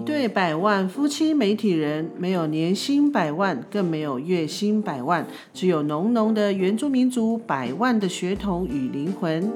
[0.00, 9.52] 一对百万夫妻媒体人，没有年薪百万，更没有月薪百万，只有浓浓的原住民族百万的血统与灵魂。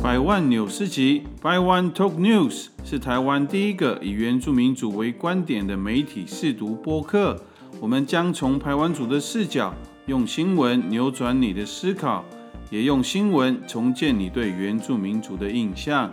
[0.00, 7.42] 百万纽斯集 （By One Talk News） 是台湾第一个以原住民族为观点的媒体试读播客。
[7.80, 9.74] 我们将从台湾族的视角，
[10.06, 12.24] 用新闻扭转你的思考，
[12.70, 16.08] 也用新闻重建你对原住民族的印象。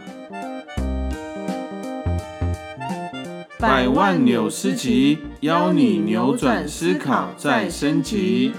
[3.67, 8.53] 百万纽斯集，邀你扭转思考，再升级。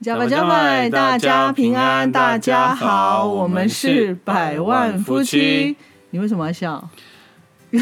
[0.00, 5.76] 加拜加拜，大家平安，大家好，我们是百万夫妻。
[6.08, 6.88] 你为什么要笑？
[7.70, 7.80] 因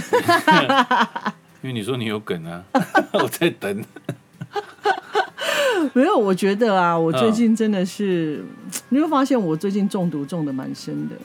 [1.62, 2.65] 为你说你有梗啊，
[3.15, 3.85] 我在等。
[5.95, 8.45] 没有，我觉得啊，我最近真的是，
[8.88, 11.16] 你会发现我最近中毒中的蛮深的。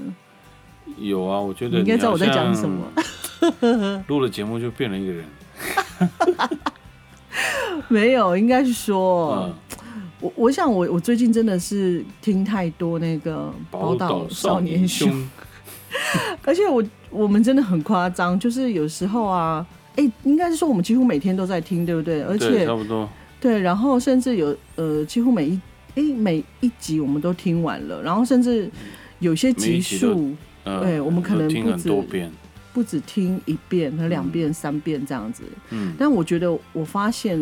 [0.98, 2.86] 有啊，我觉得你应该知道我在讲什么。
[4.08, 5.26] 录了节目就变了一个人。
[7.90, 9.54] 没有，应该是说。
[10.20, 15.12] 我我想我我最近真的是听太多那个宝岛少年凶，
[16.46, 19.68] 而且我我们真的很夸张，就是有时候啊，
[19.98, 22.24] 哎，应该是说我们几乎每天都在听，对不对？
[22.24, 23.10] 而且差不多
[23.44, 25.60] 对，然后甚至有呃，几乎每一
[25.96, 28.72] 哎每一集我们都听完了，然后甚至
[29.20, 31.90] 有些集数，对，我们可能不止
[32.72, 35.44] 不止听一遍和两遍、三遍这样子。
[35.72, 37.38] 嗯，但我觉得我发现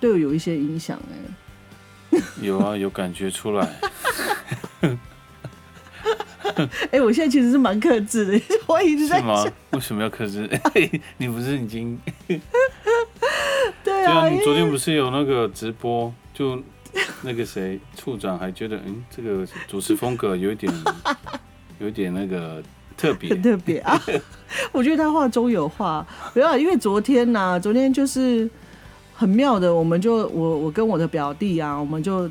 [0.00, 2.18] 对我有一些影响，哎。
[2.40, 3.68] 有啊，有感觉出来。
[6.90, 9.18] 哎，我现在其实是蛮克制的， 我一直在。
[9.18, 9.44] 是吗？
[9.72, 10.48] 为什么要克制？
[11.18, 11.98] 你不是已经？
[14.04, 16.12] 对啊，你昨天不是有那个直播？
[16.32, 16.60] 就
[17.22, 20.72] 那个谁处长还觉得，嗯，这个主持风格有一点，
[21.78, 22.62] 有一点那个
[22.96, 24.00] 特别，很特别啊。
[24.72, 28.48] 我觉得他话中有话，不要，因为昨天呢，昨天就是。
[29.16, 32.28] 很妙的，我们就我我跟我的表弟啊，我们就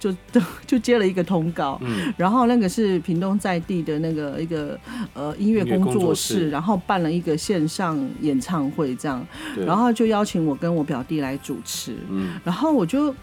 [0.00, 0.12] 就
[0.66, 4.76] 就接了一个通告，嗯，然后那个是屏东在地的那个一个
[5.12, 9.24] 呃音乐工作室，然后办了一个线上演唱会这样，
[9.66, 13.14] 然后就邀请我跟我表弟来主持，嗯，然后我就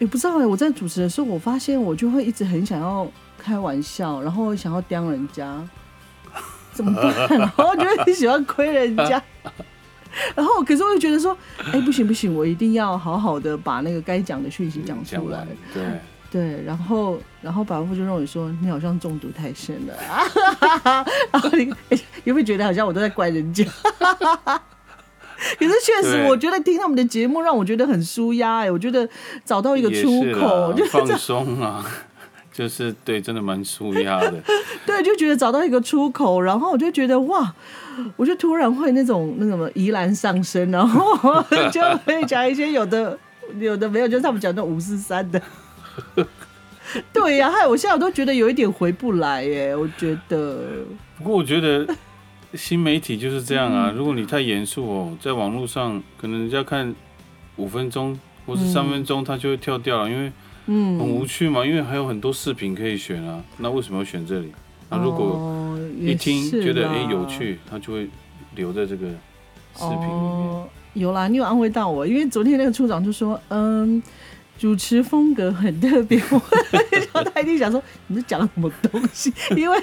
[0.00, 5.62] 也不知道哎，我在主持的时候，我发现我就会一直很想要开玩笑，然后想要刁人家，
[6.72, 7.28] 怎么办？
[7.38, 9.22] 然后就很喜欢亏人家。
[10.34, 11.36] 然后，可是我又觉得说，
[11.72, 15.46] 哎，不行不行，我一定要好好的把那个该讲的讯息讲出来。
[15.72, 15.82] 对
[16.30, 19.94] 对，然后，然后保夫就认为说，你好像中毒太深了。
[21.30, 21.72] 然后你
[22.24, 23.64] 有没有觉得好像我都在怪人家？
[25.58, 28.58] 可是确实，我觉得听他们的节目让我觉得很舒压。
[28.58, 29.08] 哎，我觉得
[29.44, 31.84] 找到一个出口，就放松啊。
[32.54, 34.40] 就是对，真的蛮舒压的。
[34.86, 37.52] 对，就觉得找到一个出口，然后我就觉得哇，
[38.16, 41.42] 我就突然会那种那什么怡然上升，然后
[41.72, 43.18] 就可以讲一些有的
[43.58, 45.42] 有的没有，就是他们讲的五四三的。
[47.12, 49.74] 对呀，害我现在我都觉得有一点回不来耶。
[49.74, 50.84] 我觉得，
[51.18, 51.84] 不过我觉得
[52.54, 53.92] 新媒体就是这样啊。
[53.96, 56.94] 如果你太严肃哦，在网络上可能人家看
[57.56, 58.16] 五分钟
[58.46, 60.30] 或是三分钟，他就会跳掉了，因为。
[60.66, 63.42] 嗯，很无趣嘛，因为还有很多视频可以选啊。
[63.58, 64.52] 那为什么要选这里？
[64.90, 68.08] 那如果一听觉得哎有趣，他就会
[68.54, 70.64] 留在这个视频里面。
[70.94, 74.00] 有啦，你有安慰到我，因为昨天那个处长就说，嗯，
[74.58, 76.22] 主持风格很特别。
[77.12, 79.32] 我他一定想说，你是讲什么东西？
[79.56, 79.76] 因为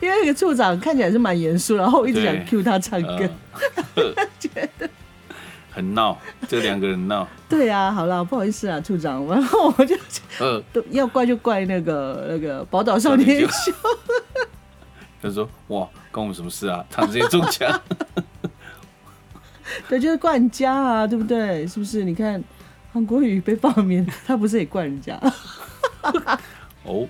[0.00, 3.28] 因为那个处长看起来是蛮严肃，然后我一直想 cue 他唱歌，
[4.40, 4.48] 觉
[4.78, 4.88] 得。
[5.76, 7.28] 很闹， 这两个人闹。
[7.50, 9.94] 对啊，好了，不好意思啊，处长，然后我就，
[10.40, 13.72] 呃，要怪就怪那个那个宝岛少年秀。
[15.20, 16.82] 他说：“哇，关我们什么事啊？
[16.90, 17.78] 他直接中奖。
[19.88, 21.66] ”对，就是怪人家啊，对不对？
[21.66, 22.04] 是不是？
[22.04, 22.42] 你看
[22.92, 25.20] 韩国语被罢免，他不是也怪人家？
[26.84, 27.06] 哦，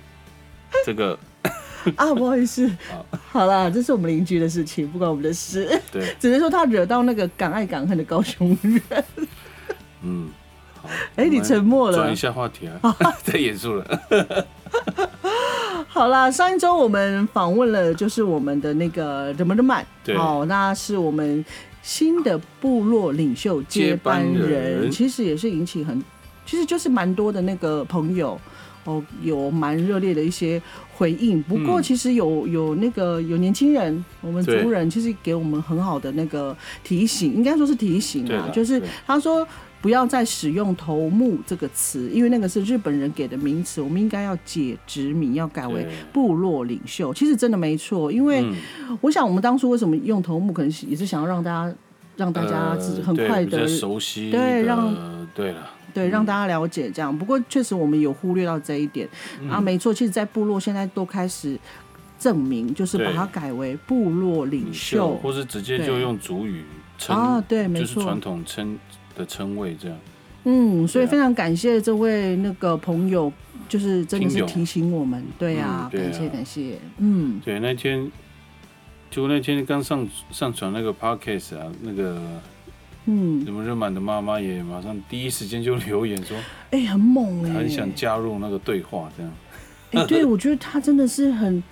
[0.85, 1.17] 这个。
[1.95, 2.69] 啊，不好意思，
[3.31, 5.79] 好了，这是我们邻居的事情，不关我们的事。
[5.91, 8.81] 对， 只能说他惹到那个敢爱敢恨的高雄人。
[10.03, 10.27] 嗯，
[10.81, 10.89] 好。
[11.15, 11.97] 哎，你沉默了。
[11.97, 14.01] 转一下话题啊，太严肃了。
[15.87, 19.85] 好啦，上一周我们访问了，就是我们的那个怎么的曼，
[20.17, 21.43] 哦，那是我们
[21.81, 26.03] 新的部落领袖接班人，其实也是引起很，
[26.45, 28.39] 其实就是蛮多的那个朋友。
[28.83, 30.61] 哦，有蛮热烈的一些
[30.97, 31.41] 回应。
[31.43, 39.47] 不过，其实有有那个有年轻人，我们族人其实给我们很好的那个提醒，应该说是提醒啊，就是他说
[39.79, 47.13] 不要再使用头目这个词，因为那个是日本人给的名词，我们应该要解殖民，要改为部落领袖。
[47.13, 48.55] 其实真的没错，因为嗯。
[49.01, 51.75] 我想我们当初为什么用头目，可能也是想要让大家
[52.15, 54.91] 让大家很快的熟悉对让
[55.35, 57.17] 对了，对，让大家了解这样。
[57.17, 59.07] 不过确实我们有忽略到这一点、
[59.41, 59.49] 嗯。
[59.49, 61.57] 啊，没错，其实，在部落现在都开始
[62.19, 66.63] 证明，就是把它改为部落领领袖或是直接就用主语
[66.97, 68.77] 称啊，对，没错就是传，统称
[69.15, 69.97] 的称谓这样。
[70.43, 73.31] 嗯，所以非常感谢这位那个朋友，
[73.67, 77.41] 就是真的是提醒我们，对啊，嗯对啊感谢感谢，嗯。
[77.43, 78.09] 对，那天
[79.09, 82.21] 就那天刚上上传那个 podcast 啊，那个
[83.09, 86.37] 嗯，什么热满的妈妈也马上第一时间就留言说，
[86.71, 89.31] 哎、很猛哎、很想加入那个对话这样。
[89.93, 91.63] 哎、对，我觉得他真的是很，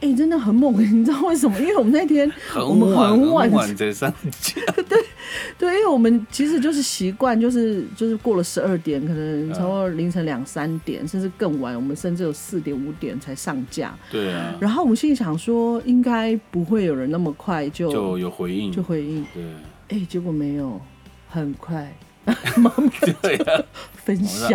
[0.00, 1.56] 哎、真的很猛，你知道为什么？
[1.60, 4.60] 因为我们那天我们晚很晚晚才上架，
[5.56, 13.96] 对，因为我们其实就是习惯，就是就是过了十二点，可能差不多凌晨两三点，甚至更晚，我们甚至有四点五点才上架。
[14.10, 18.72] 对啊，然后我们心里想说，应该不会有人那么快就就有回应。
[18.72, 19.44] 就，回应，对
[19.88, 20.80] 哎、结果没有，
[21.28, 21.92] 很快
[23.22, 23.62] 对啊，
[23.94, 24.50] 分享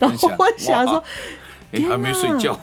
[0.00, 1.04] 然后分享，我想说哇，，
[1.72, 2.58] 哎还没睡觉，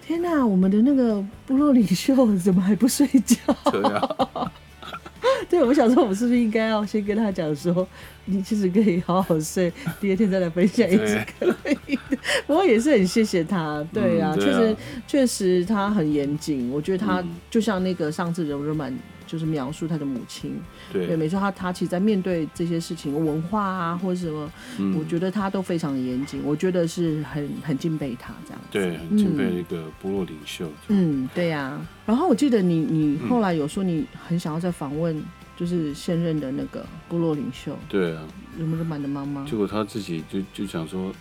[0.00, 3.36] 天哪，我们的那个部落领袖怎么还不睡觉？
[3.70, 4.52] 对啊，
[5.50, 7.86] 对，我想说，我们是不是应该要先跟他讲说，
[8.24, 11.46] 你其实可以好好睡， 第二天再来分享一次可
[11.86, 12.16] 以的。
[12.46, 14.42] 不过也是很谢谢他，对啊，嗯啊。
[14.42, 17.34] 确实确实他很严谨，我觉得他嗯。
[17.50, 18.96] 就像那个上次柔柔满
[19.26, 20.60] 就是描述他的母亲，
[20.92, 24.96] 对，对，没错，他他其实在面对这些事情，文化啊或者什么，嗯。
[24.96, 28.68] 我觉得他都非常的严谨，我觉得是很很敬佩他这样子。
[28.70, 35.22] 对，很敬佩一个部落领袖，嗯，对呀、然后我记得你你后来有说你很想要再访问，
[35.56, 38.22] 就是现任的那个部落领袖对啊，
[38.56, 39.44] 人不人满的妈妈。
[39.44, 41.12] 结果他自己就就想说，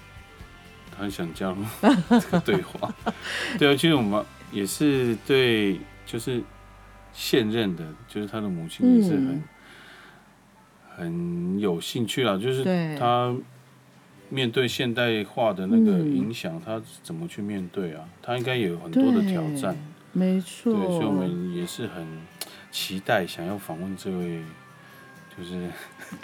[0.96, 1.58] 他很想加入
[2.22, 2.94] 这个对话。
[3.60, 6.42] 对啊，其实我们也是对，就是
[7.16, 9.44] 现任的，就是他的母亲也是很、嗯
[10.98, 12.64] 很有兴趣啦，就是
[12.98, 13.36] 他
[14.30, 18.08] 面对现代化的那个嗯影响，他怎么去面对啊？
[18.22, 19.76] 他应该也有很多的挑战。
[20.14, 22.06] 没错对，所以我们也是很
[22.72, 24.42] 期待想要访问这位。
[25.38, 25.68] 就是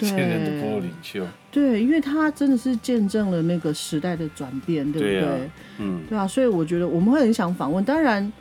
[0.00, 5.20] 现任的部落领袖，对，因为他真的是见证了那个时代的转变，对不对？
[5.20, 5.38] 对啊
[5.80, 8.32] 嗯，对啊，所以我觉得我们会很想访问，当然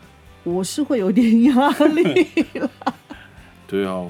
[0.43, 2.27] 我是会有点压力。
[3.67, 4.05] 对啊，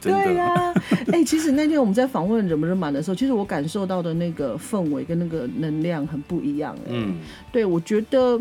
[0.00, 0.72] 对呀、
[1.12, 7.16] 哎、其实那天我们在访问人不人满的时候，其实我感受到的那个氛围跟那个能量很不一样、哎，嗯，
[7.50, 8.40] 对我觉得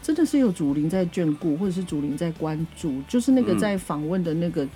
[0.00, 3.58] 真的是有主灵在眷顾，或者是主灵在关注，就是那个嗯。
[3.58, 4.66] 在访问的那个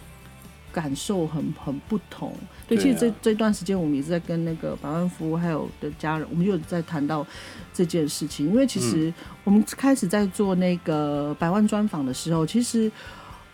[0.73, 2.33] 感受很很不同。
[2.67, 7.27] 对，对其实这啊这段时间我们也是在跟那个百万夫还有的家人，我们有在谈到
[7.73, 9.13] 这件事情，因为其实
[9.45, 12.91] 我们开始在做那个百万专访的时候，其实。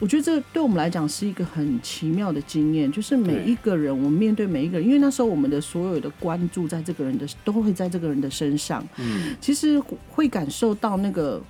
[0.01, 9.81] 我觉得这对我们来讲是一个很奇妙的经验，就是每一个人，我们面对每一个人，因为那时候我们的所有的关注在这个人的，都会在这个人的身上，嗯，其实
[10.11, 11.41] 会感受到那个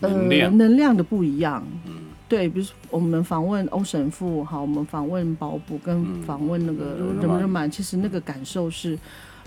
[0.00, 1.64] 能量呃、能量的不一样。
[1.86, 8.98] 嗯，对，比如说我们访问欧神父，好，我们访问保卜，跟嗯访问那个人满人满，其实那个感受是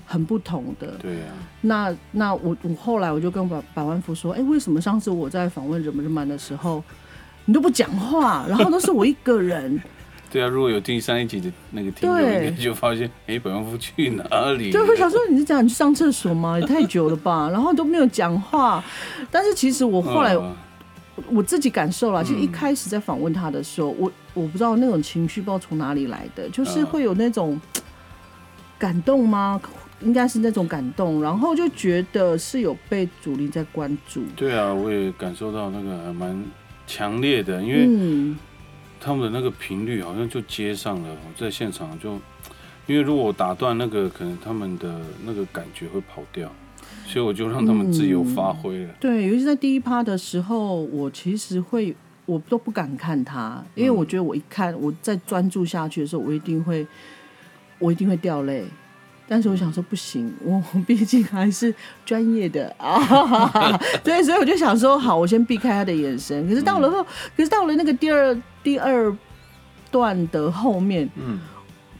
[0.06, 0.88] 很不同的。
[1.00, 1.20] 对呀、
[1.62, 6.84] 那那我我后来我就跟百百万福说，哎、为什么上次我在访问人人满的时候，
[7.46, 9.80] 你都不讲话，然后都是我一个人，
[10.32, 14.72] 对啊，如果有第三一集的那个听众，对应该就发现，哎，百万富去哪里了？
[14.72, 16.60] 就会想说你是讲你去上厕所吗？
[16.60, 18.84] 也太久了吧，然后都没有讲话。
[19.30, 20.52] 但是其实我后来嗯
[21.30, 27.60] 我自己感受了，其实一嗯开始在访问他的时候，我我不知道那种情绪不知道从哪里来的，就是嗯会有那种
[28.80, 29.62] 感动吗？
[30.00, 34.24] 应该是那种感动，然后就觉得是有被主力在关注。
[34.36, 36.44] 对啊，我也感受到那个还蛮
[36.88, 38.36] 强烈的，因为嗯，
[39.00, 42.14] 他们的那个频率好像就接上了，我在现场就，
[42.88, 46.52] 因为如果我打断那个，可能他们的那个感觉会跑掉，
[47.12, 48.90] 所以我就让他们自由发挥了。
[49.00, 51.94] 对，尤其在第一趴的时候，我其实会
[52.26, 56.88] 我都不敢看他，因为嗯我觉得我一看我再专注下去的时候，我一定会
[57.80, 58.64] 我一定会掉泪。
[59.28, 61.74] 但是我想说不行，我 我毕竟还是
[62.06, 66.48] 专业的啊，对，所以我就想说好，我先避开他的眼神。
[66.50, 67.04] 可是到了嗯后，
[67.38, 69.16] 可是到了那个第二第二
[69.90, 71.40] 段的后面，嗯，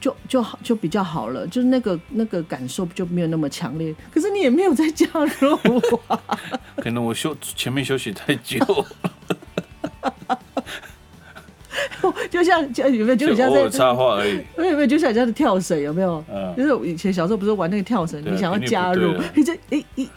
[0.02, 3.94] 就就好就比较好了，就是那个那个感受就没有那么强烈。
[4.12, 6.00] 可是你也没有在加入我，
[6.82, 8.58] 可能我休前面休息太久，
[12.28, 14.42] 就像就有没有就很像在插话而已。
[14.56, 16.24] 有没有就像人家的跳绳有没有？
[16.28, 20.08] 嗯，就是我以前小时候不是玩那个跳绳，你想要加入你就一一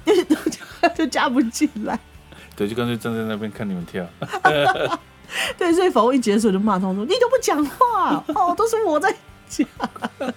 [0.95, 1.99] 就加不进来。
[2.57, 4.03] 对，就干脆站在那边看你们跳。
[5.59, 9.15] 对，所以访问一结束就骂他说：“你都不讲话哦，都是我在
[9.47, 9.67] 讲。”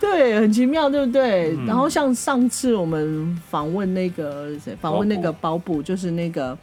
[0.00, 1.54] 对，很奇妙，对不对？
[1.56, 6.58] 嗯然后像上次我们访问那个谁，访问那个保卜，就是那个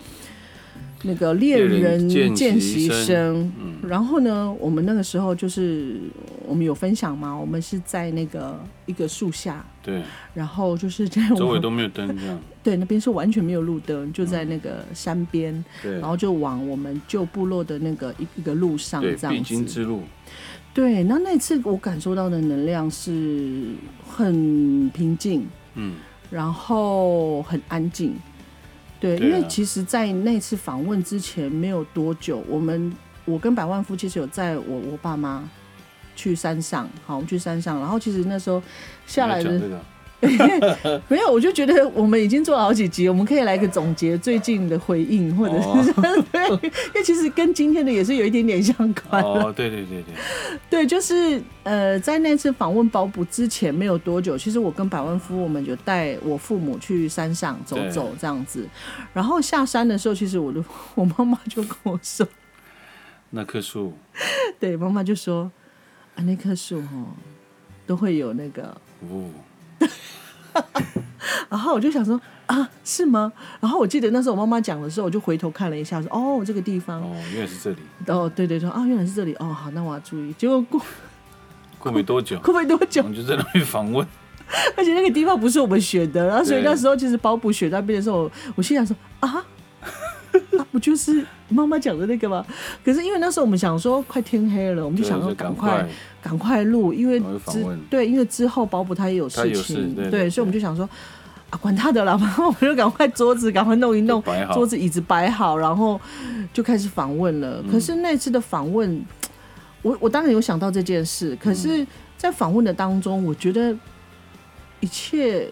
[1.03, 3.51] 那个猎人见见习习生
[3.81, 5.97] 然后呢，我们那个时候就是
[6.45, 10.01] 我们有分享嘛，我们是在那个一个树下，对，
[10.33, 12.39] 然后就是在我周围都没有灯，这样。
[12.61, 15.63] 对那边是完全没有路灯，就在那个山边。
[15.81, 19.41] 对然，后就往我们旧部落的那个一一个路上这样子。
[19.43, 20.03] 经之路。
[20.77, 23.73] 对，那那次我感受到的能量是
[24.07, 25.95] 很平静，嗯，
[26.29, 28.13] 然后很安静。
[28.99, 35.49] 对，对啊因为其实，在那次访问之前没有多久，我们我跟百万夫其实有在我我爸妈
[36.15, 38.61] 去山上，好，我们去山上，然后其实那时候
[39.07, 39.59] 下来的。
[41.07, 45.93] 没有，我就觉得我们已经做了好几集，我们可以来个总结最近的回应，或者是、
[46.31, 49.21] 对，因为其实跟今天的也是有一点点相关。
[49.21, 50.13] 哦，对对对对，
[50.69, 58.67] 对， 就是呃，在那次访问保卜之前没有多久，其实我跟百万夫我们就带我父母去山上走走这样子，
[59.13, 60.63] 然后下山的时候，其实我的
[60.95, 62.27] 我妈妈就跟我说，
[63.29, 63.93] 那棵树，
[64.59, 65.51] 对，妈妈就说
[66.15, 66.87] 啊，那棵树哈
[67.85, 69.29] 都会有那个呜，
[71.49, 73.31] 然后我就想说啊，是吗？
[73.59, 77.77] 然后我记得那时候我妈妈讲的时候，我就回头看了一下，说哦，这个地方，哦，原来是这里。
[78.07, 80.33] 哦，对对说，啊，原来是这里，哦，好，那我要注意。
[80.33, 80.81] 结果过
[81.79, 84.05] 过没多久， 过没多久我，们就在那边访问。
[84.77, 89.45] 而且那个地方不是我们选的，然后所以那时候其实保补选那边的时候，我心想说啊。
[90.57, 92.45] 啊，不就是妈妈讲的那个吗？
[92.83, 95.89] 可是因为那时候我们想说快天黑了，我们就想对说赶快快
[96.21, 100.87] 赶快录，因为之对，因为之后保姆他也有事事情，对对所以我们就想说
[101.49, 104.21] 啊，管他的啦，然 后我们就赶快桌子赶快弄一弄
[104.53, 105.99] 桌子椅子摆好，然后
[106.53, 107.61] 就开始访问了。
[107.63, 109.05] 嗯可是那次的访问，
[109.81, 113.75] 我我当然有想到这件事，可是，嗯在访问的当中，我觉得
[114.79, 115.51] 一切。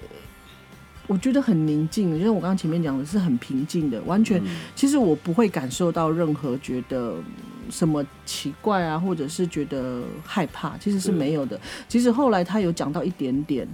[1.08, 4.44] 我觉得很宁静，就像我刚刚前面讲的，是很平静的，完全。
[4.44, 7.24] 嗯其实我不会感受到任何觉得嗯
[7.70, 11.60] 什么奇怪啊，或者是觉得害怕，其实是对没有的。
[11.88, 13.68] 其实后来他有讲到一点点，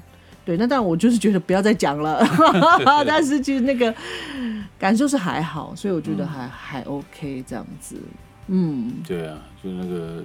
[0.45, 2.23] 对，那但我就是觉得不要再讲了，
[3.05, 3.93] 但是其实那个
[4.79, 7.95] 感受是还好，所以我觉得还、还 OK 这样子。
[8.47, 10.23] 嗯，对啊，就那个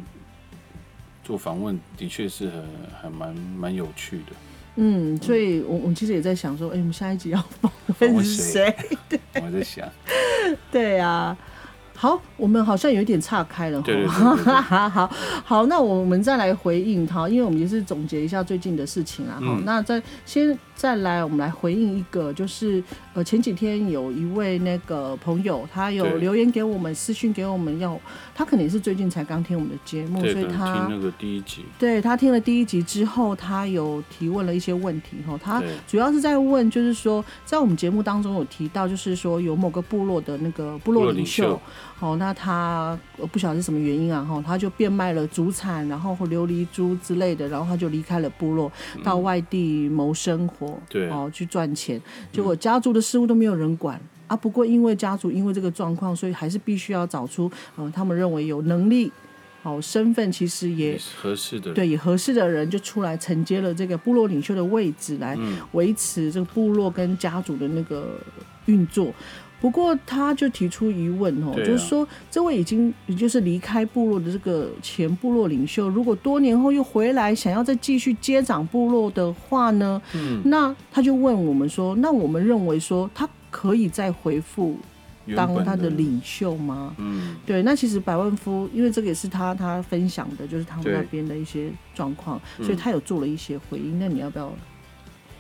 [1.23, 2.65] 做访问的确是很
[3.03, 4.33] 还蛮蛮有趣的。
[4.77, 8.75] 嗯，所以我我其实也在想说，哎、我们下一集要访问谁
[9.09, 9.19] 对？
[9.43, 9.89] 我在想，
[10.71, 11.37] 对啊，
[11.95, 13.81] 好，我们好像有一点岔开了。
[13.81, 15.11] 对 好好
[15.45, 19.41] 好，那我们再来回应他，因为我们也是总结一下最近的事情啊。
[19.41, 27.99] 好、嗯那再先再来，我们来回应一个，就是呃前几天有一位那个朋友，他有留言给我们，私讯给我们要，
[28.35, 41.59] 他可能也是最近才刚听我们的节目，所以他听那个第一集，对他听了第一集之后，他有提问了一些问题哈，他主要是在问，就是说在我们节目当中有提到，就是说有某个部落的那个部落领袖，
[42.01, 48.71] 哦，那他呃不晓得是什么原因啊，哈，他就变卖了祖产，然后琉璃珠之类的，然后他就离开了部落，
[49.03, 52.01] 到外地谋生活，嗯对哦，去赚钱，
[52.33, 54.01] 结果家族的事务都没有人管。
[54.27, 59.13] 啊，不过因为家族因为这个状况，所以还是必须要找出，嗯、他们认为有能力，
[59.63, 68.19] 哦、身份其实也也合适的，对，也合适的人就出来承接了这个部落领袖的位置，来嗯维持这个部落跟家族的那个
[68.65, 69.13] 运作。
[69.61, 84.77] 不过他就提出疑问哦，啊就是说这位已经也就是离开部落的这个前部落领袖，如果多年后又回来想要再继续接掌部落的话呢，嗯，那他就问我们说，那我们认为说他可以再回复
[85.35, 86.95] 当他的领袖吗？
[86.99, 93.99] 嗯，对，那其实百万夫，因为这个也是他他分享的，就是他们那边的一些状况，嗯所以他有做了一些回应。
[93.99, 94.53] 那你要不要？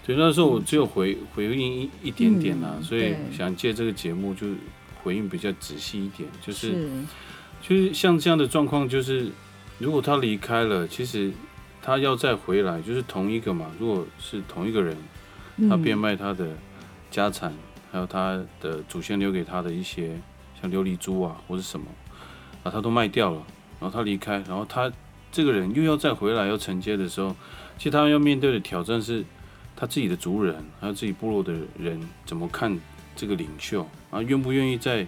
[0.06, 4.46] 对，那时候我只有回回应一一点点啦，嗯所以想借这个节目就
[5.02, 6.70] 回应比较仔细一点，就是。
[6.70, 6.90] 是
[7.62, 9.28] 就是像这样的状况，就是
[9.78, 11.32] 如果他离开了，其实
[11.82, 13.66] 他要再回来，就是同一个嘛。
[13.80, 14.96] 如果是同一个人，
[15.68, 15.82] 他嗯。
[15.82, 16.50] 变卖他的
[17.10, 17.52] 家产，
[17.90, 20.16] 还有他的祖先留给他的一些
[20.60, 21.86] 像琉璃珠啊或者什么，
[22.62, 23.42] 把，他都卖掉了，
[23.80, 24.92] 然后他离开，然后他
[25.32, 27.34] 这个人又要再回来要承接的时候，
[27.78, 29.24] 其实他要面对的挑战是
[29.76, 32.76] 他自己的族人，还有自己部落的人怎么看
[33.14, 33.80] 这个领袖，
[34.10, 35.06] 然后愿不愿意再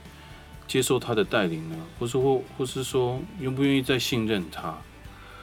[0.66, 1.76] 接受他的带领呢？
[1.98, 4.76] 或是或或是说愿不愿意再信任他？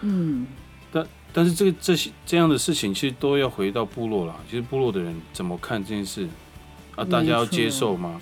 [0.01, 0.46] 嗯，
[0.91, 4.36] 但但是这个这些这样的事情，其实都要回到部落啦。
[4.50, 6.27] 其实部落的人怎么看这件事
[6.96, 7.03] 啊？
[7.03, 8.22] 大家要接受吗？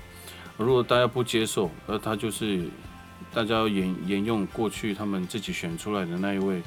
[0.56, 2.64] 如果大家不接受，那他就是
[3.34, 6.62] 大家要沿沿用过去他们自己选出来的那一位，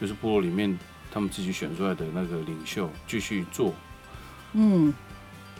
[0.00, 0.78] 就是部落里面
[1.16, 3.72] 他们自己选出来的那个领袖继续做，
[4.52, 4.92] 嗯，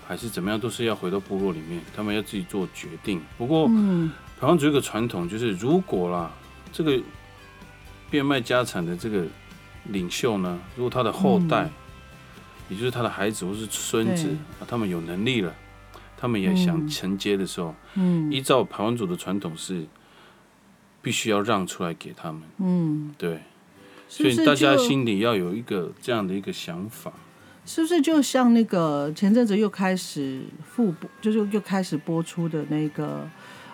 [0.06, 3.22] 还是怎么样，都是要回到部落里面，他们要自己做决定。
[3.38, 6.30] 不过，嗯，台湾族有个传统，就是如果啦，
[6.74, 7.00] 这个
[8.10, 9.24] 变卖家产的这个
[9.84, 11.70] 领袖呢，如果他的后代，
[12.68, 15.54] 也就是他的孩子或是孙子啊，他们有能力了，
[16.18, 16.86] 他们也想嗯。
[16.86, 19.86] 承接的时候，嗯，依照台湾族的传统是
[21.00, 23.40] 必须要让出来给他们，嗯，对，
[24.08, 27.12] 所以大家心里要有一个这样的一个想法，
[27.64, 33.28] 是不是就像那个前阵子又开始复播，就是又开始播出的那个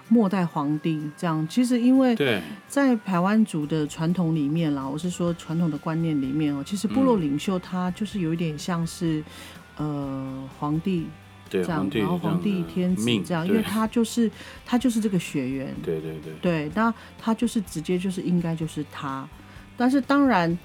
[0.09, 1.47] 末代皇帝这样？
[1.49, 9.23] 其实因为对，在台湾族的传统里面啦，我是说传统的观念里面哦，其实部落嗯领袖他就是有一点像是。
[9.79, 11.07] 呃，皇帝
[11.49, 14.31] 对，这样然后皇帝天子这样，因为他就是
[14.67, 19.27] 他就是这个血缘，对对对，对，那他就是直接就是应该就是他，
[19.77, 20.57] 但是当然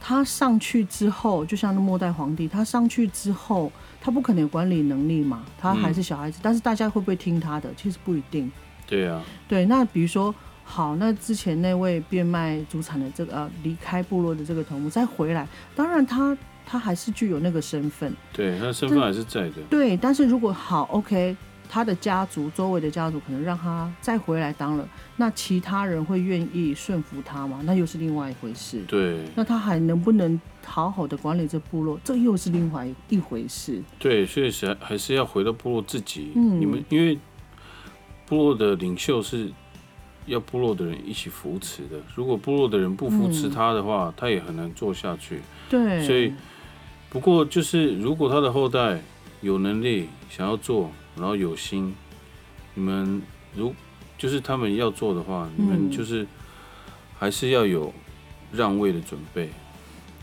[0.00, 7.68] 他上去之后，就像那末代皇帝，他上去之后，他不可能有管理能力嘛，他还是小孩子，但是大家会不会听他的？
[7.76, 8.50] 其实不一定。
[8.86, 21.36] 对啊，对，那比如说，好，那之前那位变卖祖产的这个呃离开部落的这个头目再回来，当然他他还是具有那个身份，对，他的身份还是在的，对，但是如果好，OK，
[21.68, 27.60] 他的家族周围的家族可能让他再回来当了，那其他人会愿意顺服他吗？
[27.64, 28.82] 那又是另外一回事。
[28.88, 33.82] 对那他还能不能好好的管理这部落，这又是另外一回事。
[33.98, 37.18] 对，所以是还是要回到部落自己，嗯你们因为
[38.26, 39.50] 部落的领袖是
[40.26, 45.40] 要部落的人一起扶持的，如果部落的人不扶持嗯他的话，他也很难做下去。
[45.68, 46.32] 对，所以
[47.10, 49.00] 不过就是如果他的后代
[49.40, 51.94] 有能力想要做，然后有心，
[52.74, 53.20] 你们
[53.54, 53.74] 如
[54.16, 56.26] 就是他们要做的话，你们嗯就是
[57.18, 57.92] 还是要有
[58.52, 59.50] 让位的准备，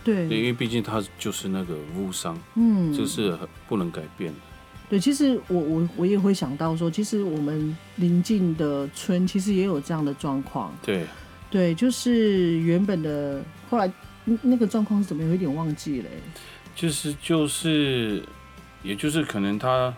[0.04, 4.40] 对，因为毕竟他就是那个巫商，嗯，这是不能改变的。
[4.88, 10.72] 对，其实我我我也会想到说，其实我们邻近的村其实也有这样的状况。
[10.84, 11.06] 对，
[11.50, 13.92] 对，就是原本的后来
[14.26, 16.18] 嗯那个状况是怎么，有一点忘记了欸。
[16.76, 18.22] 就是就是，
[18.84, 19.92] 也就是可能他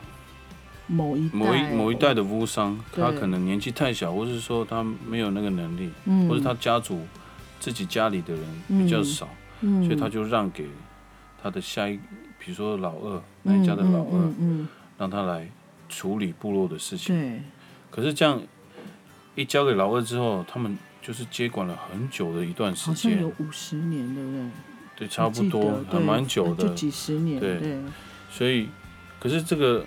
[0.88, 7.06] 某一某一代某一代的巫商，他可能年纪太小，或是说他没有那个能力，嗯，或者他家族
[7.60, 9.28] 自己家里的人嗯比较少，
[9.62, 10.68] 嗯，所以他就让给
[11.42, 11.98] 他的下一，
[12.40, 14.34] 比如说老二那一家的老二，
[14.98, 15.48] 让他来
[15.90, 17.16] 处理部落的事嗯，情。
[17.16, 17.42] 对，
[17.92, 18.42] 可是这样
[19.36, 23.12] 一交给老二之后，他们就是接管了很久的一段时间。
[23.12, 24.50] 好像有，五十年，对不对？
[24.96, 26.74] 对，差不多还蛮久就的。
[26.74, 27.60] 几十年，对。
[27.60, 27.78] 对，
[28.32, 28.68] 所以，
[29.20, 29.86] 可是这个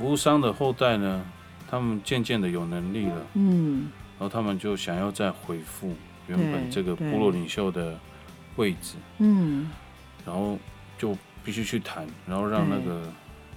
[0.00, 1.24] 无商的后代呢，
[1.68, 5.94] 他们渐渐的有能力了，嗯，然后他们就想要再恢复
[6.26, 7.98] 原本这个部落领袖的
[8.56, 9.70] 位置，嗯，
[10.24, 10.58] 然后
[10.98, 13.02] 就必须去谈，然后让那个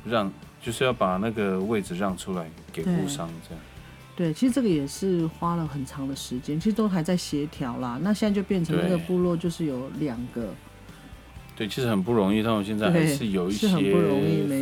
[0.03, 3.63] 让就是要把那个位置让出来给对无商这样。
[4.15, 7.99] 对，其实这个也是花了很长的时间，其实都还在协调啦。
[8.01, 10.53] 那现在就变成那个部落就是有两个，
[11.53, 13.67] 对，其实很不容易，他们现在还是有一些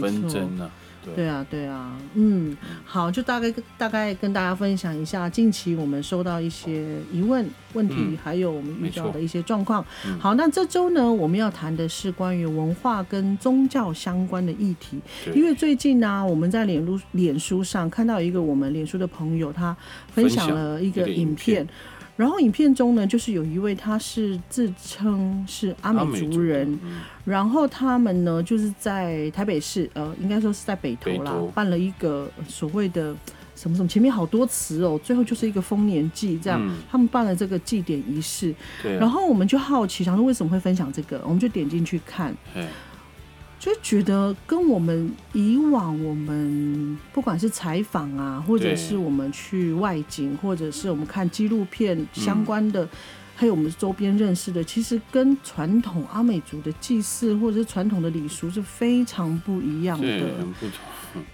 [0.02, 0.30] 纷错。
[0.30, 0.72] 争呢、
[1.04, 9.86] 对对啊，对啊，嗯，好，就大概大概跟大家分享一下近期我们收到一些疑问、问题，嗯还有我们遇到的一些状况。
[10.08, 15.00] 嗯好，那这周呢，我们要谈的是关于文化跟宗教相关的议题。
[15.34, 19.76] 因为最近呢、我们在脸书脸书上看到一个我们脸书的朋友，他
[20.14, 21.68] 分享了一个影片。
[22.16, 26.80] 然后影片中呢，就是有一位他是自称是阿美族人，
[27.26, 31.48] 然后他们呢，就是在台北市，呃，应该说是在北投啦，投。
[31.48, 33.16] 办了一个所谓的
[33.56, 36.78] 什么什么，前面好多词哦，最后就是一个丰年祭这样，嗯。
[36.90, 42.68] 他们办了这个祭典仪式，对啊，然后我们就好奇，想说为什么会分享这个，我们就点进去看，哎，
[43.64, 52.82] 就觉得跟我们以往我们不管是采访啊，或者是我们去外景，或者是我们看纪录片相关的。
[52.82, 52.90] 很
[53.36, 60.72] 还有我们周边认识的，其实跟传统阿美族的祭祀或者是传统的礼俗是非常不一样的，很不同。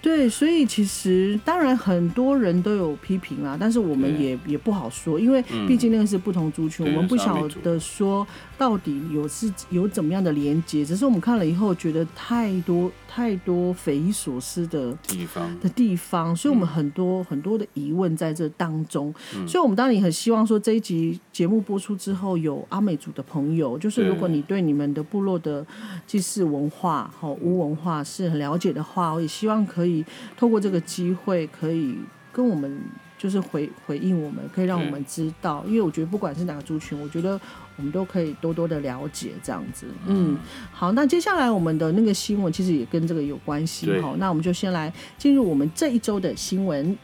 [0.02, 8.26] 对，所以其实当然很多人都有批评啦，但是我们也也不好说，因为毕竟那个是不同族群，我们不晓得说
[8.58, 10.84] 到底有是有怎么样的连接。
[10.84, 19.14] 只是我们看了以后觉得太多太多匪夷所思的地方的地方，所以我们很多很多的疑问在这当中。
[19.46, 25.64] 所以，我们当然也很希望说这一集节目播出之后，有阿美族的朋友，就是如果你对你们的部落的
[26.06, 29.66] 祭祀文化、好巫文化是很了解的话，我也希望。
[29.70, 30.04] 可以
[30.36, 31.96] 透过这个机会，可以
[32.32, 32.80] 跟我们
[33.16, 37.40] 就是回回应，我们可以让我们知道，因为我觉得不管是哪个族群，我觉得
[37.76, 39.86] 我们都可以多多的了解这样子。
[40.06, 40.36] 嗯，
[40.72, 46.98] 好，那接下来我们的那个新闻其实也跟这个有关系哈，那我们就先来进入我们这一周的新闻。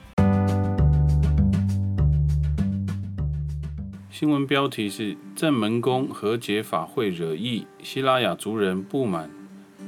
[4.10, 9.35] 新闻标题是：正门宫和解法会惹意，希拉雅族人不满。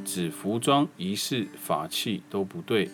[0.08, 2.88] 指服装、仪式、法器都不对。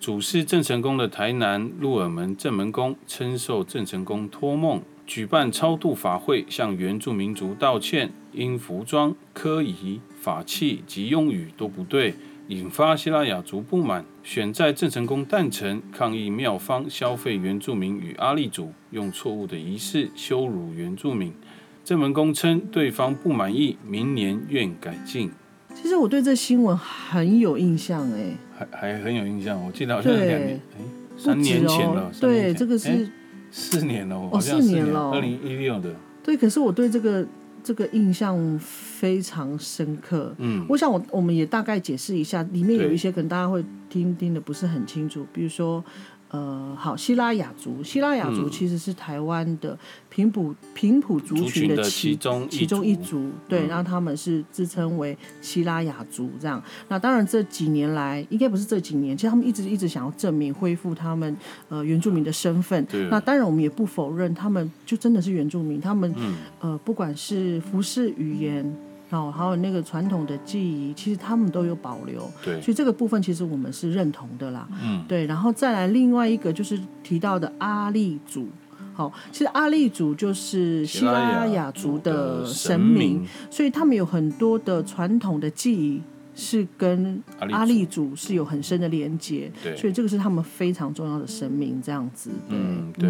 [0.00, 12.14] 主事郑成功的台南鹿耳门正门宫称受郑成功托梦，举办超度法会，向原住民族道歉，因服装、科仪、法器及用语都不对，
[12.48, 21.32] 引发希腊雅族不满，选在郑成功诞辰抗议庙方消费原住民与阿利族，用错误的仪式羞辱原住民。
[21.84, 25.30] 正门公称对方不满意，明年愿改进。
[25.74, 29.62] 其实我对这新闻很有印象，哎，还还很有印象。
[29.64, 30.82] 我记得好像两年，哎，
[31.16, 32.10] 三年前了。
[32.20, 33.10] 对，这个是
[33.50, 35.94] 四年了，哦，四年了，二零一六的。
[36.22, 37.26] 对，可是我对这个
[37.62, 40.34] 这个印象非常深刻。
[40.38, 45.84] 嗯，我想我我们也大概解释一下，里面有一些可能大家会听听的不是很清楚，比如说。
[46.30, 49.76] 呃，好，希拉雅族，希拉雅族其实是台湾的
[50.08, 56.62] 平埔平埔族群的其中其中一族，对，然后他们是自称为希拉雅族这样。
[56.88, 61.36] 那当然这几年来，应该不是这几年，其实他们一直一直想要证明恢复他们
[61.68, 62.86] 呃原住民的身份。
[63.10, 66.14] 那当然我们也不否认，他们就真的是原住民，他们
[66.60, 68.89] 呃不管是服饰语言。
[69.10, 72.30] 哦，还有那个传统的记忆，其实他们都有保留。
[72.44, 74.68] 对，所以这个部分其实我们是认同的啦。
[74.80, 78.48] 嗯，对，然后再来另外一个就是提到的阿利族。
[78.94, 86.00] 好，其实阿利族就是希拉雅族的神明，所以他们有很多的传统的记忆
[86.36, 87.20] 是跟
[87.50, 89.50] 阿利族是有很深的连接。
[89.60, 92.30] 对，所以这个是他们非常重要的神明，这样子。
[92.48, 93.08] 嗯，对，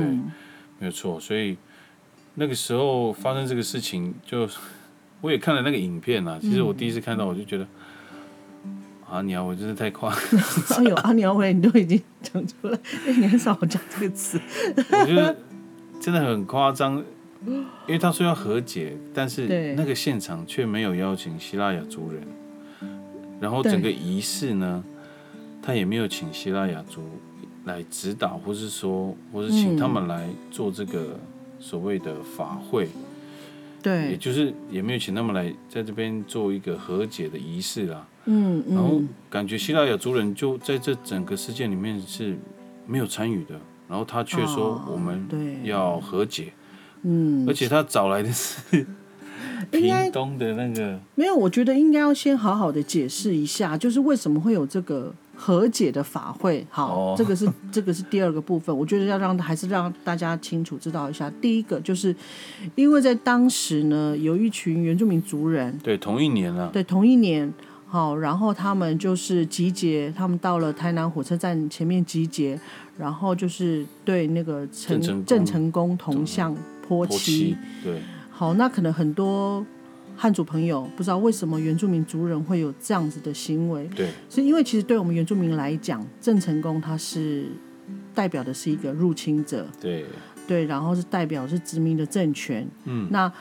[0.79, 1.21] 没有错。
[1.21, 1.59] 所以
[2.37, 4.49] 那个时候发生这个事情就。
[5.21, 7.67] 我也看了那个影片啊，其实我第一次看到我就觉得，
[9.09, 10.11] 阿鸟，我真是太夸
[10.69, 10.79] 张。
[10.79, 14.41] 哎呦，阿鸟，喂你都已经讲出来，你很少讲这个词。
[14.77, 15.37] 我觉得
[16.01, 17.05] 真的很夸张，
[17.45, 22.23] 因为他说要和解，但是那个现场却没有邀请希腊雅族人，
[23.41, 24.83] 然后整个仪式呢，
[25.61, 27.03] 他也没有请希腊雅族
[27.67, 31.19] 来指导，或是说，或是请他们来做这个
[31.59, 32.89] 所谓的法会。
[33.83, 38.07] 对，也就是也没有请他们来在这边做一个和解的仪式啦。
[38.27, 42.39] 嗯，然后感觉希腊雅族人就在这整个事件里面是
[42.87, 45.27] 没有参与的，然后他却说我们
[45.65, 46.53] 要和解。
[47.03, 48.87] 嗯，而且他找来的是
[49.73, 55.15] 屏东的那个，没有，我觉得应该要先好好的解释一下，就是为什么会有这个。
[55.43, 58.77] 和解的法会，好，这个是这个是第二个部分。
[58.77, 61.33] 我觉得要让还是让大家清楚知道一下。
[61.41, 62.15] 第一个就是，
[62.75, 67.51] 因为在当时呢，有一群原住民族人，对，同一年啊，对，同一年，
[67.87, 72.61] 好，然后他们就是集结，他们到了台南火车站前面集结，
[72.99, 76.55] 然后就是对那个陈郑成功铜像
[76.87, 79.65] 泼漆，对，好，那可能很多。
[80.23, 87.47] 汉族朋友不知道为什么原住民族人会有这样子的行为，对，所以因为其实对我们原住民来讲，郑成功他是
[88.15, 90.05] 代表的是一个入侵者，对，
[90.47, 93.33] 对，然后是代表是殖民的政权，嗯，那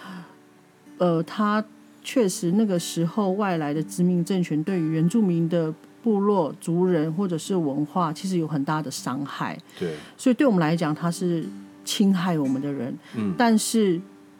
[0.99, 1.61] 呃，他
[2.01, 11.43] 确实那个时候外来的殖民政权对于原住民的部落族人或者是文化，其实有很大的伤害，对，所以对我们来讲，他是
[11.83, 13.99] 侵害我们的人，嗯，但是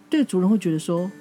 [0.09, 1.11] 对族人会觉得说。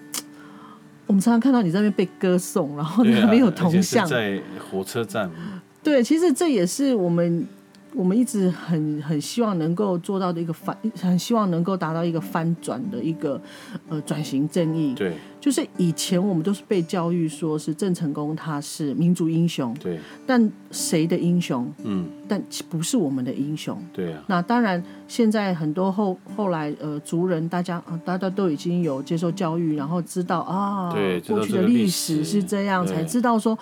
[1.08, 4.40] 我们常常看到你在那边被歌颂，然后那边有铜像，在
[4.70, 5.28] 火车站。
[5.82, 7.44] 对，其实这也是我们
[7.94, 13.40] 我们一直很很希望能够做到的一个翻，很希望能够达到一个翻转的一个
[13.88, 14.94] 呃转型正义。
[14.94, 21.72] 对就是以前我们都是被教育说是郑成功他是民族英雄，对，但谁的英雄？
[21.85, 23.81] 嗯，但不是我们的英雄。
[23.92, 33.57] 对啊，那当然，现在很多后后来呃族人，大家啊大家都已经有接受教育，然后知道啊对过去的这个历史是这样，才知道说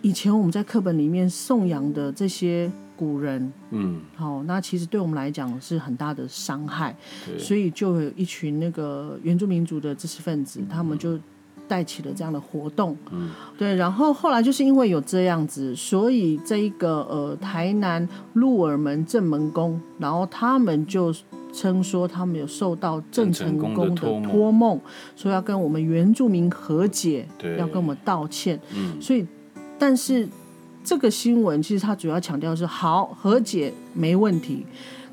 [0.00, 11.18] 以前我们在课本里面颂扬的这些古人，嗯，好、那其实对我们来讲是很大的伤害，对，所以就有一群那个原住民族的知识分子，他们就
[11.66, 21.10] 带起了这样的活动，嗯，对，然后后来就是因为有这样子，所以这一个呃台南鹿耳门正门宫，然后他们就
[21.52, 24.80] 称说他们有受到郑成功的托梦托梦，
[25.16, 27.56] 说要跟我们原住民和解，对。
[27.56, 29.26] 要跟我们道歉，嗯，所以
[29.78, 30.28] 但是
[30.82, 34.66] 这个新闻其实它主要强调是好和解没问题，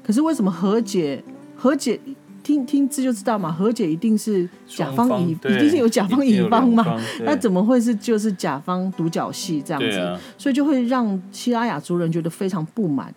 [0.03, 1.23] 可是为什么和解
[1.55, 1.99] 和解？
[2.43, 9.99] 听听字就知道嘛，和解一定是甲方乙，对一定是有甲方乙方嘛，方那怎么会是就是甲方独角戏这样子？
[9.99, 13.13] 啊，所以就会让希拉雅族人觉得非常不满。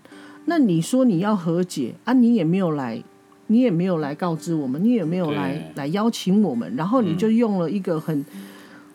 [0.46, 3.00] 那你说你要和解啊，你也没有来，
[3.46, 8.24] 你也没有来告知我们，你也没有来来邀请我们，然后你就用了一个很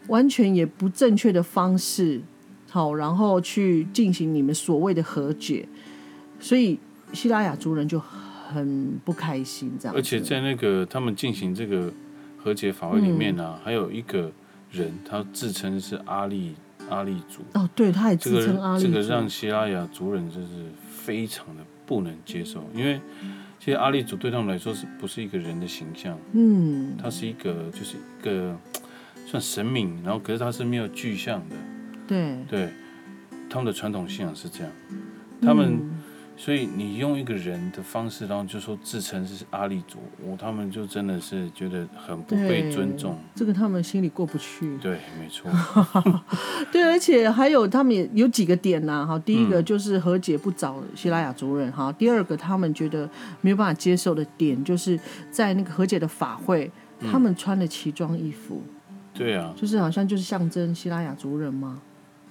[0.10, 2.20] 完全也不正确的方式，
[2.76, 5.66] 好，然后去进行你们所谓的和解，
[6.42, 6.78] 所以
[7.14, 9.96] 希拉雅族人就很不开心这样。
[9.96, 11.90] 而且在那个他们进行这个
[12.38, 14.30] 和解法会里面呢、还有一个
[14.72, 16.54] 人，他自称是阿利
[16.90, 20.48] 阿利族，哦，对，他也自称阿利族，这个让希拉雅族人就是
[20.86, 23.00] 非常的不能接受，因为
[23.58, 26.20] 其实阿利族对他们来说是不是一个人的形象？
[26.34, 28.54] 嗯，他是一个就是一个
[29.26, 31.56] 算神明，然后可是他是没有具象的，
[32.08, 32.70] 对，对，
[33.50, 34.72] 他们的传统信仰是这样，
[35.42, 36.02] 他们、嗯
[36.38, 43.18] 所以你用一个人的方式，然后就说自称是阿利族，我他们就真的是觉得很不被尊重。
[43.34, 44.78] 这个他们心里过不去。
[44.80, 45.50] 对，没错，
[46.74, 55.00] 对，而且还有他们也有几个点呐、哈，第一嗯个就是和解不找希拉雅族人哈，第二个他们觉得没有办法接受的点，就是
[55.32, 58.62] 在那个和解的法会，嗯他们穿的奇装异服，
[59.14, 61.80] 对啊，就是好像就是象征希拉雅族人嘛。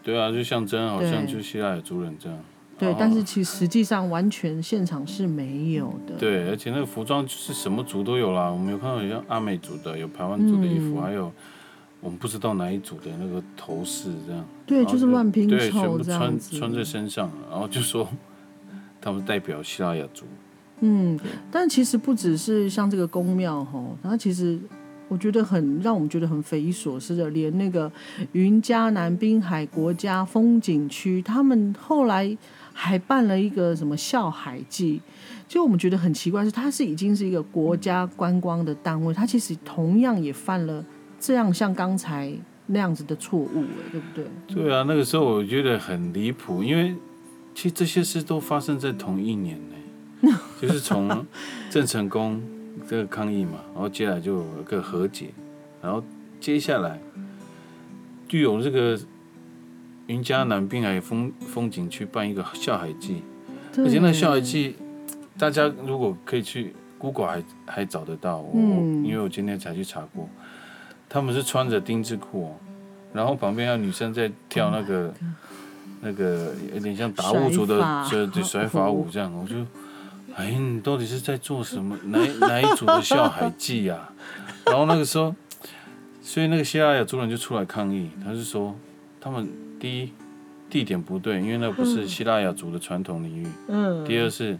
[0.04, 2.38] 对啊，就象征好像就希腊雅族人这样。
[2.78, 6.14] 对，哦但是其实实际上完全现场是没有的。
[6.18, 11.32] 对，而且那个服装就是什么族都有啦，我们有看到有像阿美族的，有排湾族的衣服，嗯还有
[12.00, 14.44] 我们不知道哪一组的那个头饰这样。
[14.66, 16.38] 对，然后就是乱拼对，全部凑穿。
[16.38, 18.06] 穿在身上，然后就说
[19.00, 20.24] 他们代表希腊雅族。
[20.80, 21.18] 嗯，
[21.50, 24.58] 但其实不只是像这个宫庙哈，它其实
[25.08, 27.90] 我觉得很让我们觉得很匪夷所思的，连那个
[28.32, 32.36] 云嘉南滨海国家风景区，他们后来
[32.72, 35.00] 还办了一个什么笑海季，
[35.46, 40.84] 就我们觉得很奇怪是，它是已经是一个国家观光的单位，它其实同样也犯了
[41.20, 42.32] 这样像刚才
[42.66, 44.24] 那样子的错误，哎，对不对？
[44.48, 46.96] 对啊，那个时候我觉得很离谱，因为
[47.54, 49.56] 其实这些事都发生在同一年
[50.22, 51.24] 呢， 就是从
[51.70, 52.42] 郑成功
[52.88, 55.30] 这个抗议嘛，然后接下来就有一个和解，
[55.82, 56.02] 然后
[56.40, 56.98] 接下来
[58.28, 58.98] 就有这个
[60.06, 63.22] 云嘉南滨海风风景区办一个笑海季，
[63.78, 64.76] 而且那笑海季，
[65.38, 69.04] 大家如果可以去 Google 还还找得到，我、嗯。
[69.04, 70.28] 因为我今天才去查过，
[71.08, 72.56] 他们是穿着丁字裤哦，
[73.12, 75.14] 然后旁边有女生在跳那个、
[76.00, 79.56] 那个有点像达悟族的甩法对对甩法舞这样，我就
[80.36, 81.96] 哎你到底是在做什么？
[82.06, 84.12] 哪哪一组的笑海记啊？
[84.66, 85.34] 然后那个时候，
[86.22, 88.74] 所以那个希腊雅族人就出来抗议，他是说
[89.20, 90.12] 他们第一
[90.68, 93.46] 地点不对，因为那不是希腊雅族的传统领域。
[93.68, 94.58] 嗯，第二是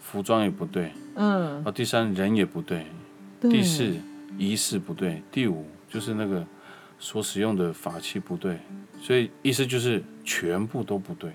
[0.00, 2.86] 服装也不对，嗯然，后第三人也不对，
[3.40, 3.94] 对第四
[4.36, 6.44] 仪式不对，第五就是那个
[6.98, 8.58] 所使用的法器不对，
[9.00, 11.30] 所以意思就是全部都不对。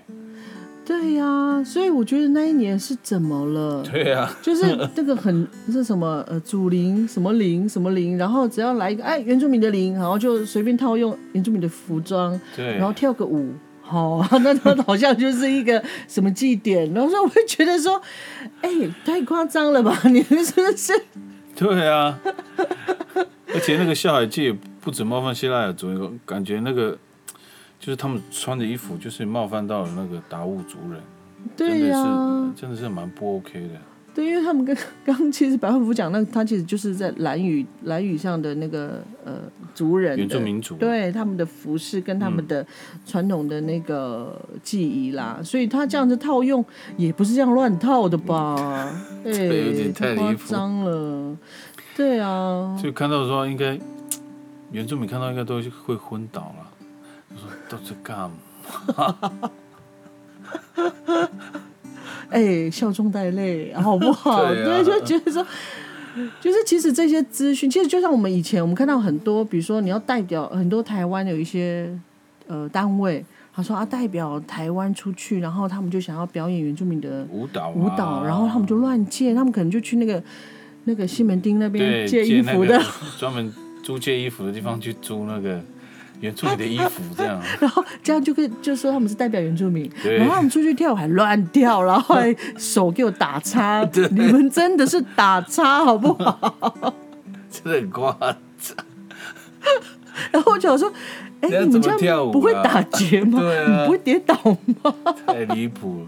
[0.90, 3.80] 对呀、所以我觉得那一年是怎么了？
[3.84, 18.02] 对啊，就是那个很是什么呃祖灵什么灵什么灵，然后只要来一个哎原住民的灵，然后就随便套用原住民的服装，对，然后跳个舞，好、 那他好像就是一个什么祭典，然后说我会觉得说，
[18.60, 18.68] 哎、
[19.04, 19.96] 太夸张了吧？
[20.10, 20.92] 你们是不是？
[21.54, 22.18] 对啊，
[23.54, 26.98] 而且那个下海记也不止冒犯希腊雅族，感觉那个
[27.80, 31.00] 就是他们穿的衣服就是冒犯到了那个达悟族人，
[31.56, 32.04] 对呀、
[32.54, 33.74] 是真的是蛮不 OK 的。
[34.12, 39.34] 对，因为他们跟刚刚其实白万福讲，那他其实就是在蓝语蓝语上的那个呃
[39.72, 40.74] 族人原住民族。
[40.74, 42.66] 对他们的服饰跟他们的
[43.06, 46.62] 传统的那个记忆啦，所以他这样子套用
[46.96, 48.56] 也不是这样乱套的吧？
[49.24, 51.36] 哎、对有点太夸张了。
[51.96, 53.78] 对啊，就看到说应该
[54.72, 56.69] 原住民看到应该都会昏倒了，
[57.70, 59.30] 都在干嘛？
[62.30, 64.46] 哎、笑中带泪，好不好？
[64.52, 65.46] 对啊就觉得说，
[66.40, 71.92] 就是其实这些资讯，其实就像我们以前我们看到很多，比如说你要代表很多台湾有一些
[72.46, 80.22] 呃单位，他说啊代表台湾出去，然后他们就想要表演原住民的舞蹈、啊、舞蹈，然后他们就乱借，他们可能就去那个
[80.84, 82.84] 那个西门町那边借衣服的，那个
[83.18, 83.52] 专门
[83.82, 85.60] 租借衣服的地方去租那个
[86.20, 96.94] 原住民的衣服，这样 然后这样就可以就说他们是代表原住民，然后他们出去跳舞还乱跳，然后还手给我打叉， 你们真的是打叉好不好？
[97.50, 98.86] 真的很夸张。
[100.30, 100.92] 然后我就想说，
[101.40, 103.40] 哎、你们这样不会打结吗？
[103.66, 104.36] 你不会跌倒
[104.82, 104.94] 吗？
[105.26, 106.06] 太离谱了。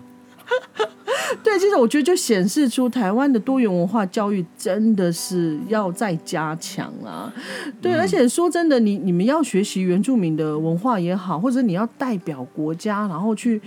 [1.43, 7.33] 对，其实我觉得就显示出台湾的多元文化教育真的是要再加强啊。
[7.81, 13.61] 对，而且说真的，你你们要学习原住民的文化也好，或者你要代表国家，然后去。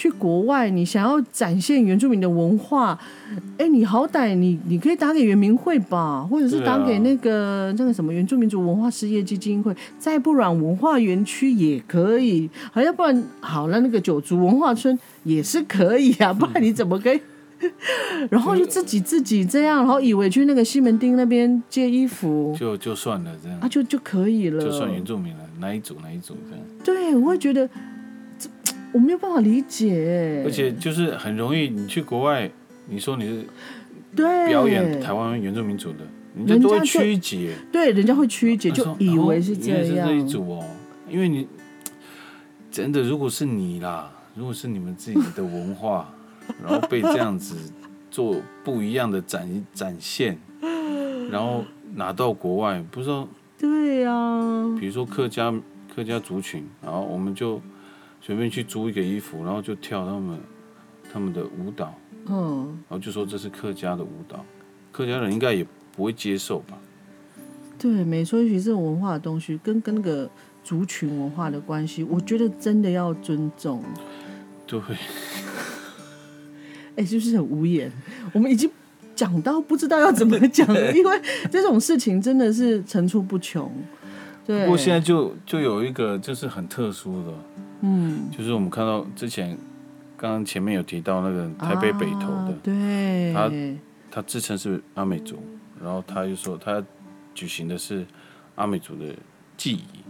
[0.00, 2.98] 去国外，你想要展现原住民的文化，
[3.58, 17.20] 哎，你好歹你你可以打给原民会吧，或者是打给那个、那个什么原住民族文化事业基金会，再不然文化园区也可以，好，要不然好了，那个九族文化村也是可以啊，不然你怎么可以？
[18.30, 24.64] 然后就自己自己这样，然后以为去那个西门町那边借衣服就就算了，这样啊，就就可以了。
[24.64, 26.64] 就算原住民了，哪一组哪一组这样。
[26.82, 27.74] 对，我会觉得这
[28.92, 32.50] 我没有办法理解，而且就是很容易，你去国外，
[32.88, 33.44] 你说你是
[34.14, 34.48] 对。
[34.48, 35.98] 表演台湾原住民族的，
[36.36, 40.08] 人家都会曲解，对，人家会曲解，就以为是哦原来是这样。
[40.08, 40.64] 这一组哦，
[41.08, 41.46] 因为你
[42.70, 46.12] 真的如果是你啦，如果是你们自己的文化，
[46.62, 47.56] 然后被这样子
[48.10, 50.36] 做不一样的展展现，
[51.30, 55.54] 然后拿到国外，不知道对呀、比如说客家
[55.94, 57.60] 客家族群，然后我们就
[58.20, 60.38] 随便去租一个衣服，然后就跳他们
[61.12, 61.94] 他们的舞蹈，
[62.26, 64.44] 嗯，然后就说这是客家的舞蹈，
[64.92, 66.78] 客家人应该也不会接受吧？
[67.78, 70.30] 对，没错，尤其这种文化的东西，跟跟那个
[70.62, 73.82] 族群文化的关系，我觉得真的要尊重。
[74.66, 74.78] 对，
[76.96, 77.90] 哎，是不是很无言？
[78.34, 78.70] 我们已经
[79.16, 83.72] 讲到不知道要怎么讲了， 因为这种事情真的是层出不穷。
[84.46, 87.32] 对，不过现在就就有一个就是很特殊的，
[87.82, 89.56] 嗯，就是我们看到之前
[90.16, 93.50] 刚刚前面有提到那个台北北投的，啊对，他
[94.10, 95.38] 他自称是阿美族，
[95.82, 96.82] 然后他就说他
[97.34, 98.04] 举行的是
[98.56, 99.14] 阿美族的
[99.56, 100.02] 祭仪，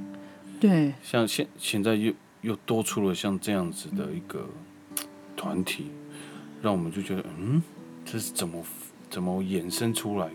[0.58, 4.48] 对，像现现在又又多出了像这样子的一个
[5.36, 5.90] 团体，
[6.62, 7.62] 让我们就觉得，嗯，
[8.04, 8.64] 这是怎么
[9.10, 10.32] 怎么衍生出来的？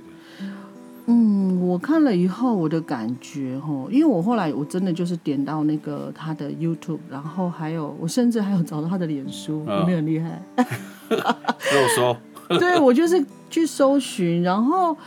[1.07, 10.41] 嗯，我看了以后，我的感觉哈，因为我后来我真的就是点到那个他的 YouTube，然后还有我甚至还有找到他的脸书，啊有没有很厉害？
[11.09, 14.97] 肉搜，对我就是去搜寻，然后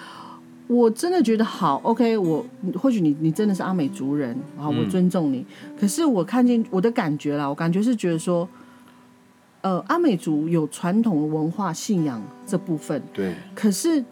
[0.68, 2.46] 我真的觉得好，OK，我
[2.80, 5.44] 或许你你真的是阿美族人，啊，我嗯尊重你。
[5.80, 8.48] 可是我看见我的感觉啦，我感觉是觉得说，
[9.62, 14.04] 呃，阿美族有传统文化信仰这部分，对，可是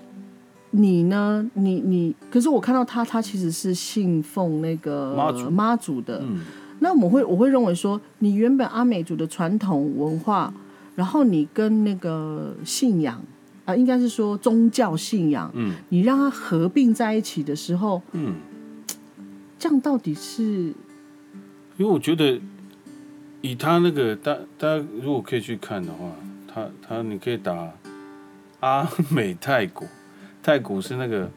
[0.71, 1.49] 你呢？
[1.55, 5.51] 你你，可是我看到他，他其实是信奉那个妈祖。
[5.51, 6.21] 妈祖的。
[6.23, 6.41] 嗯，
[6.81, 10.53] 那我会我会认为说，你原本阿美族的传统文化，
[10.95, 13.23] 然后你跟那个信仰
[13.65, 15.75] 啊、应该是说宗教信仰，嗯。
[15.89, 18.35] 你让它合并在一起的时候，嗯，
[19.59, 20.43] 这样到底是
[21.77, 22.41] 因为我觉得
[23.41, 26.13] 以他那个大大家如果可以去看的话，
[26.47, 27.73] 他他你可以打
[28.61, 29.85] 阿美太古，
[30.47, 31.29] 太古是那个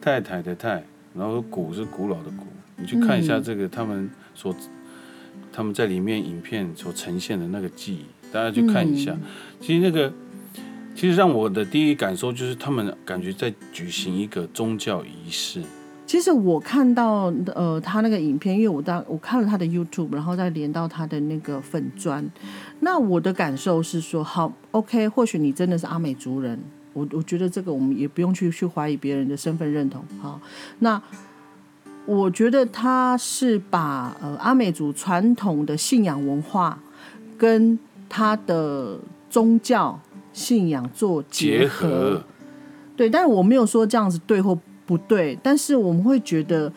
[0.00, 0.82] 太太的太，
[1.14, 2.46] 然后古是古老的古，
[2.78, 4.56] 你去看一下嗯这个他们所、
[5.52, 9.12] 他们在里面影片所呈现的那个记忆，大家去看一下。
[9.12, 9.20] 嗯
[9.60, 10.10] 其实那个
[10.94, 15.62] 其实让我的第一感受就是他们感觉在举行一个宗教仪式。
[16.06, 22.26] 其实我看到呃他那个影片，因为我当我看了他的 YouTube，然后再连到他的那个粉砖，
[22.80, 26.58] 那我的感受是说，好，OK，或许你真的是阿美族人，
[26.98, 30.40] 我我觉得这个我们也不用去去怀疑别人的身份认同，好，
[30.80, 31.00] 那
[32.04, 36.78] 我觉得他是把呃阿美族传统的信仰文化
[37.36, 38.98] 跟他的
[39.30, 40.00] 宗教
[40.32, 41.88] 信仰做结合。
[41.88, 42.24] 合，
[42.96, 46.72] 对，但是我没有说这样子对或不对，但是我们会觉得，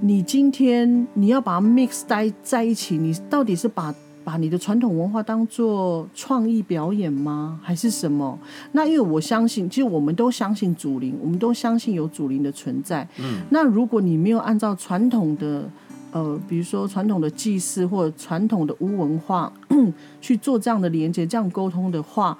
[0.00, 3.92] 你今天你要把它 mix 在在一起，你到底是把
[4.26, 7.60] 把你的传统文化当做创意表演吗？
[7.62, 8.36] 还是什么？
[8.72, 13.08] 那因为我相信，其实我们都相信祖灵，我们都相信有祖灵的存在。
[13.20, 15.70] 嗯，那如果你没有按照传统的
[16.10, 19.52] 呃，比如说传统的祭祀或者传统的巫文化
[20.20, 22.36] 去做这样的连接、这样沟通的话，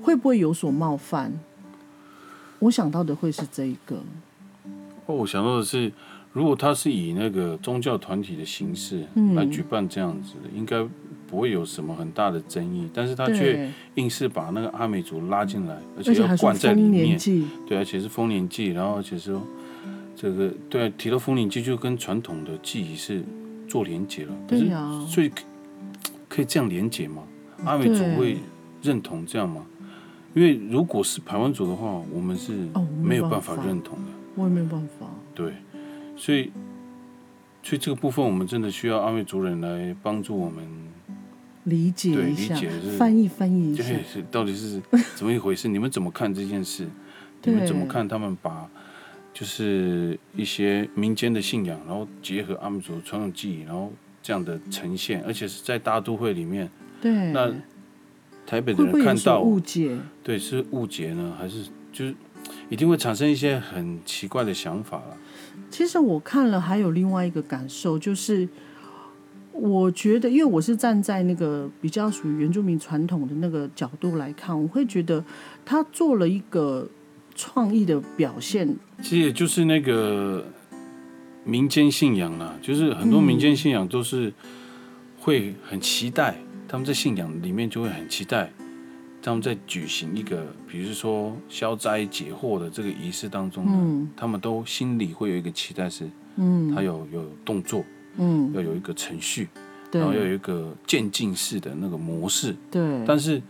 [0.00, 1.30] 会不会有所冒犯？
[2.60, 3.96] 我想到的会是这一个，
[5.04, 5.92] 哦，我想到的是，
[6.34, 10.84] 如果他是以那个宗教团体的形式嗯来举办这样子的，应该
[11.28, 12.88] 不会有什么很大的争议。
[12.92, 19.40] 但是他却，硬是把那个阿美族拉进来，而而且要灌在里面，祭，对，而且是丰年祭，然后而且说
[20.16, 23.22] 这个对，提到丰年祭就跟传统的祭仪是
[23.68, 24.32] 做连结了。
[24.46, 25.44] 对呀、所以可
[26.28, 27.22] 可以这样连结吗？
[27.64, 28.38] 阿美族会
[28.82, 29.64] 认同这样吗？
[30.34, 34.10] 因为如果是排湾族的话，我们是哦没没有办法办法认同的。
[34.34, 35.06] 我也没有办法。
[35.32, 35.52] 对，
[36.16, 36.50] 所以
[37.62, 40.66] 所以这个部分我们真的需要阿美族人来帮助我们，
[41.64, 42.54] 理解一下
[42.98, 44.80] 翻译翻译一下，是 到底是
[45.14, 45.66] 怎么一回事？
[45.68, 46.86] 你们怎么看这件事？
[47.42, 48.68] 你们怎么看他们把
[49.32, 53.92] 就是一些民间的信仰，然后结合阿美族传统技艺，然后
[54.22, 56.70] 这样的呈现，而且是在大都会里面，
[57.02, 57.52] 对，那
[58.46, 59.98] 台北的人看到，误解？
[60.22, 62.14] 对，是误解呢，还是就是
[62.68, 65.16] 一定会产生一些很奇怪的想法了？
[65.74, 68.48] 其实我看了，还有另外一个感受，就是
[69.50, 75.24] 我觉得，因为我是站在那个比较属于原住民传统的那个角度来看，我会觉得
[75.64, 76.86] 他做了一个
[77.34, 78.76] 创意的表现。
[79.02, 80.46] 其实也就是那个
[81.42, 84.32] 民间信仰啦，就是很多民间信仰都是
[85.18, 86.36] 会很期待，
[86.68, 88.52] 他们在信仰里面就会很期待，
[89.24, 94.10] 他们在举行一个，比如说消灾解惑的这个仪式当中呢，嗯。
[94.14, 96.06] 他们都心里会有一个期待是，
[96.36, 96.74] 嗯。
[96.74, 97.82] 他有有动作，
[98.18, 99.48] 嗯，要有一个程序，
[99.90, 103.40] 然后要有一个渐进式的那个模式，对，但是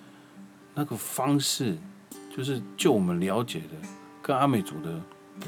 [0.74, 1.76] 那个方式，
[2.36, 3.88] 就是就我们了解的，
[4.22, 5.02] 跟阿美族的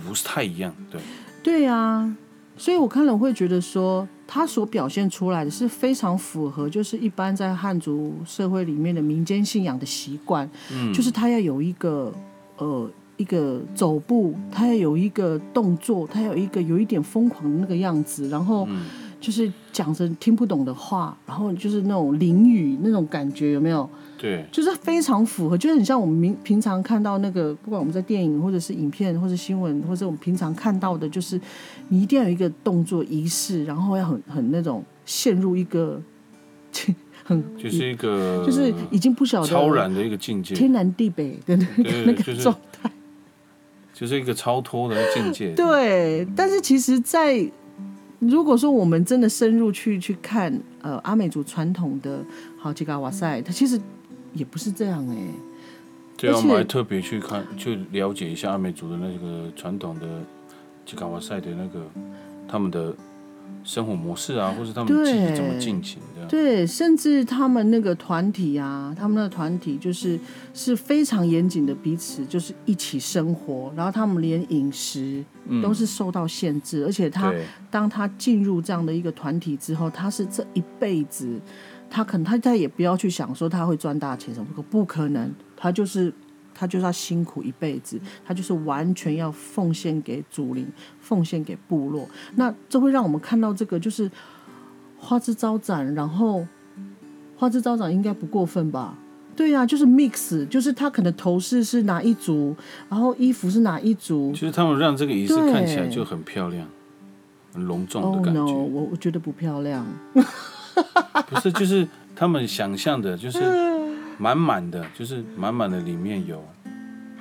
[0.05, 1.01] 不是太一样，对。
[1.41, 2.17] 对啊，
[2.57, 10.93] 所以我看了我会觉得说，他所表现出来的是非常符合，就是一般在汉族社会里面的民间信仰的习惯，嗯。
[10.93, 12.13] 就是他要有一个
[12.59, 18.85] 呃一个走步，他要有一个动作，他要有一个有一点疯狂的那个样子，然后嗯
[19.27, 23.91] 就是讲着听不懂的话，然后就是那种淋雨那种感觉，有没有？
[24.17, 31.41] 对，就是非常符合，就是很像我们平平常看到那个，不管我们在电影或者是影片或者新闻，或者我们平常看到的，就是
[31.89, 36.01] 你一定要有一个动作仪式，然后要很很那种陷入一个
[37.25, 42.89] 很 就是一个就是已经不晓得超然的一个境界，天南地北的那个那个对就是状态。
[43.93, 45.55] 就是一个超脱的境界。
[45.55, 47.51] 对，但是其实在，
[48.19, 52.25] 如果说我们真的深入去去看，呃，阿美族传统的
[52.59, 53.79] 好吉嘎瓦塞，它其实
[54.33, 55.17] 也不是这样哎、
[56.17, 60.07] 对啊，我们还特别去看，去了解一下阿美族的那个传统的
[60.85, 61.87] 吉卡瓦塞的那个
[62.49, 62.95] 他们的
[63.65, 66.27] 生活模式啊，或是他们对记忆怎么进行的。
[66.27, 70.19] 对，甚至他们那个团体啊，他们那个团体就是
[70.53, 75.25] 是非常严谨的，彼此就是一起生活，然后他们连饮食
[75.63, 77.33] 都是受到限制，而且他，
[77.71, 81.41] 当他进入这样的一个团体之后，他是这一辈子，
[81.89, 86.13] 他可能他再也不要去想说他会赚大钱什么，不可能，他就是
[86.57, 90.67] 他就是要辛苦一辈子，他就是完全要奉献给祖灵，
[91.01, 92.09] 奉献给部落。
[92.37, 94.11] 那这会让我们看到这个就是
[94.99, 96.47] 花枝招展，然后
[97.37, 98.97] 花枝招展应该不过分吧？
[99.37, 102.57] 对呀、就是 mix，就是他可能头饰是哪一组，
[102.89, 104.41] 然后衣服是哪一组其。
[104.41, 106.67] 实他们让这个仪式看起来就很漂亮、
[107.53, 108.55] 很隆重的 Oh 感 no，觉。
[108.55, 109.87] 我我觉得不漂亮。
[110.15, 113.39] 不是，就是他们想象的，就是
[114.19, 116.43] 满满的，就是满满的里面有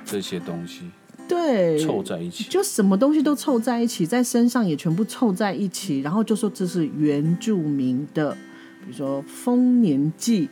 [0.04, 0.90] 这些东西
[1.28, 2.44] 对，凑在一起。
[2.44, 8.32] 就什么东西都凑在一起，在身上也全部凑在一起，然后就说这是原住民的，
[8.80, 10.48] 比如说丰年祭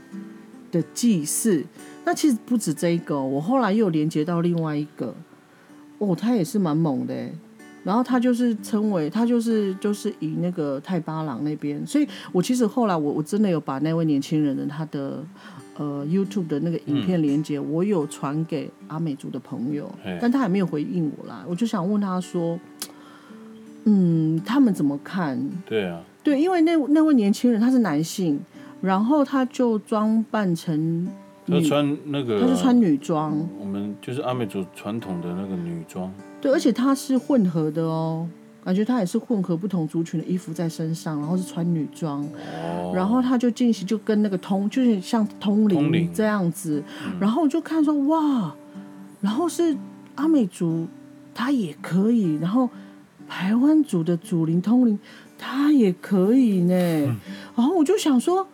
[0.72, 1.64] 的祭祀。
[2.04, 5.14] 那其实不止这一个哦、我后来又连接到另外一个，
[5.98, 7.32] 哦，他也是蛮猛的欸
[7.84, 15.22] 然后他就是称为他就是就是以那个泰巴朗那边，所以我其实后来我我真的有把那位年轻人的他的
[15.76, 21.44] 呃 YouTube 的那个影片连接，我有传给阿美族的朋友，但他还没有回应我啦。
[21.48, 22.58] 我就想问他说，
[23.84, 25.38] 嗯，他们怎么看？
[25.66, 28.40] 对啊，对，因为那那位年轻人他是男性，
[28.80, 31.08] 然后他就装扮成
[31.46, 36.12] 他穿那个，他是穿女装，我们就是阿美族传统的那个女装。
[36.40, 38.28] 对，而且他是混合的哦，
[38.64, 46.82] 感觉他也是混合不同族群的衣服在身上，然后是穿女装，哦，然后他就进行就跟那个通，就是像通灵这样子，
[47.20, 48.54] 然后我就看说哇，
[49.20, 49.76] 然后是
[50.14, 50.86] 阿美族
[51.34, 52.68] 他也可以，然后
[53.28, 54.98] 台湾族的祖灵通灵
[55.38, 56.74] 他也可以呢，
[57.54, 58.46] 然后我就想说。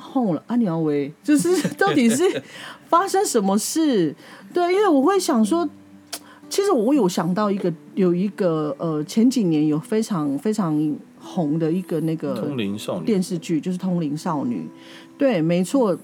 [0.00, 2.22] 后了，阿鸟维就是 到底是
[2.88, 4.14] 发生什么事？
[4.54, 5.68] 对，因为我会想说，
[6.48, 14.56] 其实我有想到一个，有一个呃，前几年有非常非常红的一个那个通灵少女，电视剧，就是《通灵少女》。
[15.18, 15.96] 对，没错，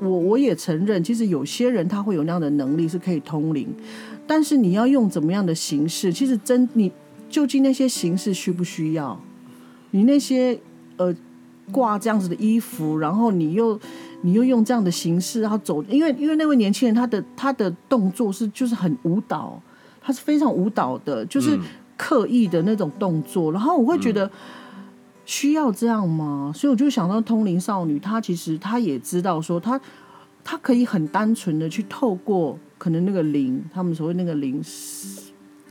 [0.00, 3.68] 我我也承认，其实有些人他会有那样的能力是可以通灵，
[4.26, 6.12] 但是你要用怎么样的形式？
[6.12, 6.90] 其实真你
[7.28, 9.18] 究竟那些形式需不需要？
[9.90, 10.58] 你那些
[10.96, 11.14] 呃。
[11.70, 13.78] 挂这样子的衣服，然后你又
[14.22, 19.62] 你又用这样的形式，然后走，因为因为那位年轻人他的他的动作是就是很舞蹈，
[20.02, 21.58] 他是非常舞蹈的，就是
[21.96, 24.30] 刻意的那种动作，然后我会觉得
[25.24, 26.52] 需要这样吗？
[26.54, 29.80] 所以我就想到通灵少女，她其实她也知道说，她
[30.42, 34.62] 她可以很单纯的去透过可能那个灵，他们所谓那个灵。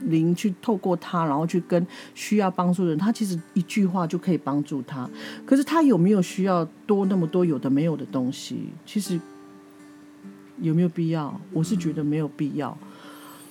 [0.06, 5.08] 灵去透过他，然后去跟需要帮助的人，他其实一句话就可以帮助他。
[5.46, 8.70] 可是他有没有需要多那么多有的没有的东西？
[8.84, 9.20] 其实
[10.60, 11.40] 有没有必要？
[11.52, 12.76] 我是觉得没有必要。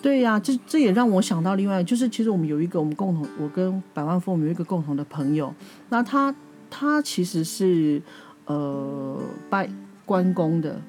[0.01, 5.53] 对呀，这这也让我想到另外，就是其实我们有一个我们共同，我跟百万富翁有一个共同的朋友，
[5.89, 6.33] 那他
[6.69, 8.01] 他其实是
[8.45, 9.69] 呃拜
[10.05, 10.81] 关公的，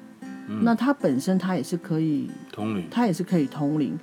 [0.61, 3.97] 那他本身他也是可以通灵，他也是可以通灵，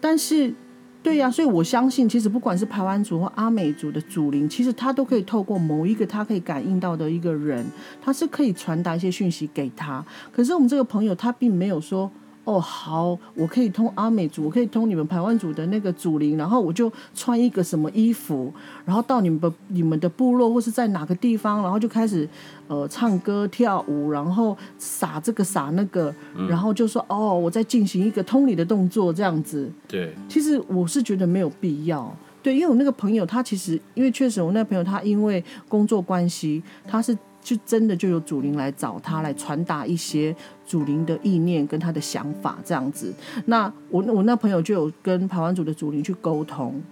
[0.00, 0.52] 但是。
[1.00, 7.64] 对呀，所以我相信，其实不管是排湾族或阿美族的祖灵，其实他都可以透过某一个他可以感应到的一个人，
[8.02, 10.04] 他是可以传达一些讯息给他。
[10.32, 12.10] 可是我们这个朋友他并没有说。
[12.48, 18.50] 哦，好，我可以通阿美族，我可以通你们台湾族的那个祖灵，然后我就穿一个什么衣服，
[18.86, 22.26] 然后到你们的你们的部落或是在哪个地方，然后就开始
[22.66, 26.14] 呃唱歌跳舞，然后撒这个撒那个，
[26.48, 29.70] 然后就说哦，我在进行一个通灵的动作这样子。
[29.86, 32.10] 对，其实我是觉得没有必要。
[32.42, 37.14] 对，因为我那个朋友他其实，因为确实我那个朋友他因为工作关系，他是。
[37.40, 40.34] 就真的就有祖灵来找他，来传达一些
[40.66, 43.14] 祖灵的意念跟他的想法这样子。
[43.46, 46.82] 那我我那朋友就有跟台湾族的祖灵去沟通，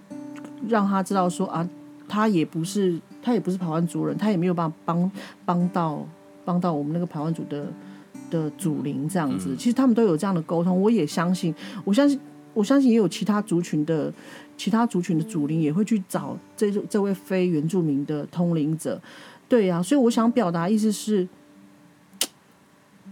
[0.67, 1.67] 让他知道说啊，
[2.07, 5.11] 他也不是他也不是台湾族人，他也没有办法帮
[5.45, 6.03] 帮到
[6.43, 7.67] 帮到我们那个台湾族的
[8.31, 9.55] 的祖灵这样子。
[9.55, 12.19] 其实他们都有这样的沟通，我也相信，我相信
[12.55, 14.11] 我相信也有其他族群的
[14.57, 18.99] 其他族群的祖灵也会去找这这位非原住民的通灵者。
[19.49, 21.27] 对呀，所以我想表达意思是，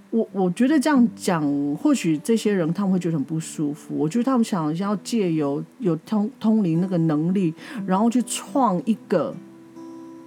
[0.10, 1.44] 我我觉得这样讲，
[1.76, 3.96] 或许这些人他们会觉得很不舒服。
[3.98, 7.54] 我觉得他们想要借由有通通灵那个能力，
[7.86, 9.36] 然后去创一个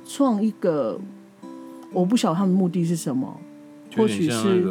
[0.06, 0.98] 创一个，
[1.92, 3.40] 我不晓得他们目的是什么。
[3.96, 4.64] 或许是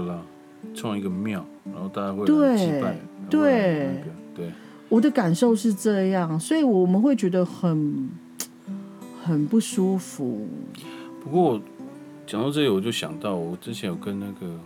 [0.74, 2.82] 创一个庙，然后大家会对
[3.30, 4.04] 对
[4.36, 4.52] 对，
[4.90, 8.10] 我的感受是这样，所以我们会觉得很
[9.24, 10.48] 很不舒服。
[11.28, 11.62] 不过
[12.26, 14.58] 讲到这里，我就想到我之前有跟那个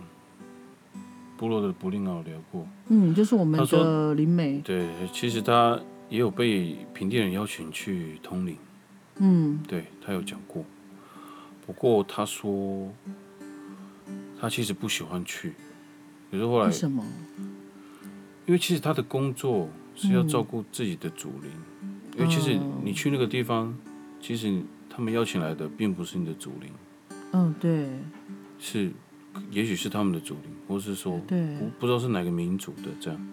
[1.36, 5.76] 部落的布林奥聊过，嗯，就是我们的林美，对，其实他
[6.08, 8.56] 也有被平地人邀请去通灵，
[9.16, 10.64] 嗯，对他有讲过，
[11.66, 12.88] 不过他说
[14.40, 15.54] 他其实不喜欢去，
[16.30, 17.04] 可是后来为什么？
[18.46, 21.50] 因为其实他的工作是要照顾自己的祖灵，
[22.16, 23.76] 因为其实你去那个地方，
[24.20, 24.62] 其实。
[24.94, 26.70] 他们邀请来的并不是你的祖灵，
[27.32, 27.88] 嗯，对，
[28.58, 28.90] 是，
[29.50, 33.28] 也许是他们的祖灵，或是说，对，不不知道是哪个民族的这样，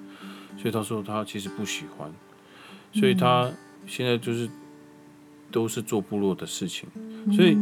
[0.57, 2.09] 所以他说他其实不喜欢，
[2.93, 3.51] 所以他
[3.85, 4.49] 现在就是
[5.51, 6.87] 都是做部落的事情，
[7.35, 7.57] 所以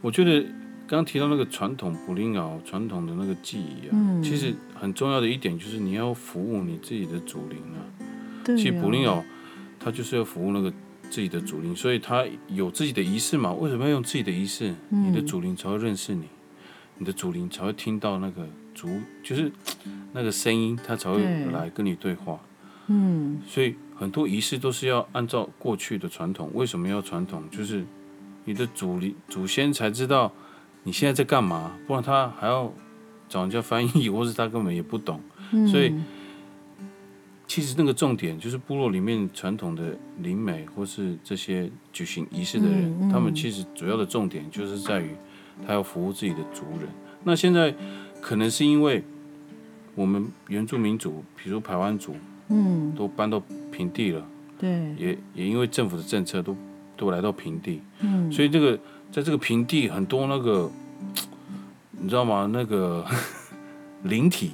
[0.00, 0.40] 我觉得
[0.86, 7.82] 刚刚提到那个传统布林奥传统的那个记忆啊，其实很重要的一点就是你要服务你自己的祖灵啊，
[8.56, 9.24] 其实布林奥
[9.80, 10.72] 他就是要服务那个。
[11.12, 13.52] 自己的祖灵，所以他有自己的仪式嘛？
[13.52, 14.74] 为什么要用自己的仪式？
[14.88, 16.24] 你的祖灵才会认识你，
[16.96, 18.88] 你的祖灵才会听到那个祖，
[19.22, 19.52] 就是
[20.14, 22.40] 那个声音，他才会来跟你对话。
[22.86, 26.50] 嗯，所以很多仪式都是要按照过去的传统。
[26.54, 27.44] 为什么要传统？
[27.50, 27.84] 就是
[28.46, 30.32] 你的祖灵祖先才知道
[30.82, 32.72] 你现在在干嘛，不然他还要
[33.28, 35.20] 找人家翻译，或是他根本也不懂。
[35.70, 35.92] 所以。
[37.52, 45.10] 其实那个重点就是部落里面传统的灵媒或是这些举行仪式的人，他们其实主要的重点就是在于
[45.66, 46.88] 他要服务自己的族人。
[47.24, 47.74] 那现在
[48.22, 49.04] 可能是因为
[49.94, 52.16] 我们原住民族，比如台湾族，
[52.48, 53.38] 嗯，都搬到
[53.70, 54.26] 平地了，
[54.58, 56.56] 对，也也因为政府的政策都
[56.96, 58.78] 都来到平地，嗯，所以这个
[59.10, 60.70] 在这个平地很多那个，
[61.90, 62.48] 你知道吗？
[62.50, 63.04] 那个
[64.04, 64.52] 灵体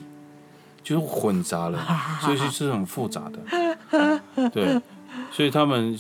[0.89, 1.79] 就是混杂了，
[2.23, 4.51] 所以是是很复杂的。
[4.51, 4.81] 对，
[5.31, 5.99] 所以他们，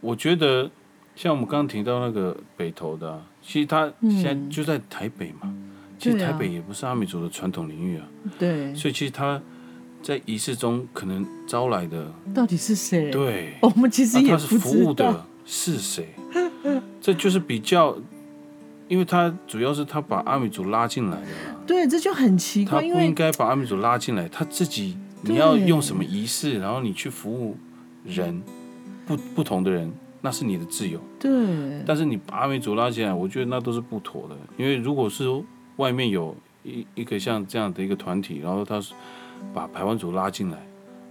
[0.00, 0.70] 我觉得
[1.16, 5.52] 像我们刚刚提到那个北投的啊、其实他现在就在台北嘛。
[5.98, 8.06] 其实台北也不是阿美族的传统领域啊，
[8.38, 9.42] 对，所以其实他
[10.00, 13.10] 在仪式中可能招来的，到底是谁？
[13.10, 14.94] 对，我们其实啊也不他是服务。
[14.94, 16.14] 的是谁？
[17.00, 17.98] 这就是比较，
[18.88, 27.56] 因为他主要是他把阿美族拉进来的啦，对，这就很奇怪，他不应该把阿美族拉进来，他自己你要用什么仪式，然后你去服务
[28.04, 28.42] 人，
[29.06, 31.00] 不不同的人，那是你的自由。
[31.20, 31.30] 对。
[31.86, 35.24] 但是你把阿美族拉进来，我觉得那都是不妥的，因为如果是
[35.76, 36.34] 外面有
[36.64, 38.94] 一一个像这样的一个团体，然后他是
[39.52, 40.58] 把排湾族拉进来，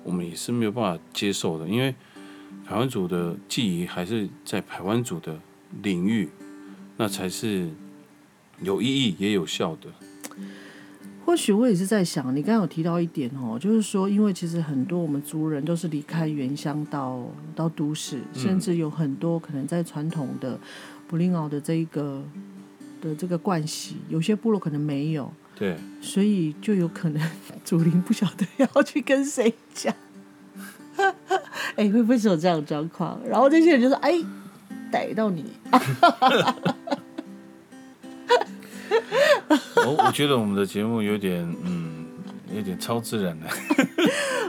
[0.03, 1.93] 我们也是没有办法接受的，因为
[2.65, 5.37] 排湾族的记忆还是在排湾族的
[5.83, 6.29] 领域，
[6.97, 7.69] 那才是
[8.61, 9.89] 有意义也有效的。
[11.25, 17.21] 或许我也是在想，你刚刚有提到一点哦，就是说，因为其实很多我们族人都是离开原乡到
[17.53, 20.57] 到都市，甚至有很多可能在传统的
[21.07, 22.23] 布林奥的这一个
[23.01, 27.21] 的这个惯习，有些部落可能没有，对，所以就有可能
[27.65, 29.93] 祖灵不晓得要去跟谁讲。
[31.75, 33.19] 哎、会不会是有这样的状况？
[33.27, 34.13] 然后这些人就说：“哎，
[34.91, 35.45] 逮到你。
[39.75, 42.05] 我我觉得我们的节目有点嗯，
[42.53, 43.45] 有点超自然的。”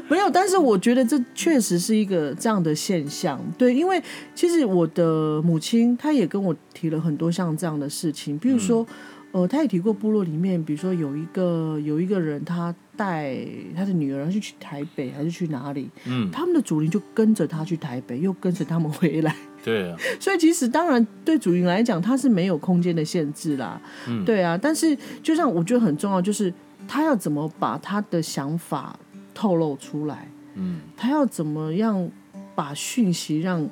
[0.08, 3.38] 没有，但是我觉得这确实是一个这样的现象。
[3.58, 4.02] 对，因为
[4.34, 8.86] 其实我的母亲她也跟我提了很多像这样的事情，比如说，
[9.32, 13.36] 呃，她也提过部落里面，比如说有一个有一个人，他带
[13.76, 19.36] 他的女儿是去台北还是去哪里，嗯，他们的主灵就跟着他去台北，又跟着他们回来。
[19.64, 24.58] 对啊， 所以其实当然对主灵来讲，他是没有空间的限制啦，嗯对啊。
[24.60, 26.52] 但是就像我觉得很重要，就是
[26.86, 28.98] 他要怎么把他的想法
[29.34, 32.08] 透露出来，嗯，他要怎么样
[32.54, 33.68] 把讯息让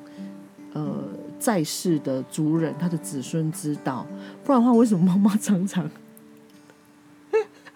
[0.73, 1.03] 呃
[1.39, 4.05] 在世的族人、他的子孙知道，
[4.43, 5.89] 不然的话，为什么妈妈常常？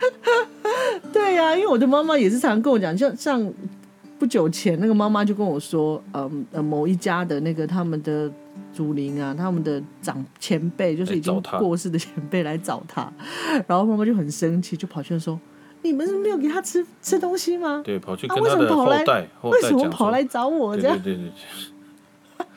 [1.13, 3.53] 对呀、因为我的妈妈也是常常跟我讲，像像
[4.21, 8.31] 不久前那个妈妈就跟我说，嗯呃，某一家的那个他们的
[8.71, 13.11] 祖灵啊，他们的长前辈就是已经过世的前辈来找他，
[13.65, 15.41] 然后妈妈就很生气，就跑去说
[15.81, 17.81] ：“你们是没有给他吃吃东西吗？
[17.83, 21.31] 对，跑去跟他的什么跑来后代后为代讲说什么跑来找我对这样对？”对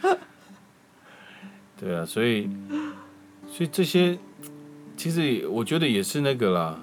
[0.03, 0.19] 对，
[1.89, 2.51] 对啊，所以
[3.51, 4.19] 所以这些
[4.99, 6.79] 其实也我觉得也是那个啦，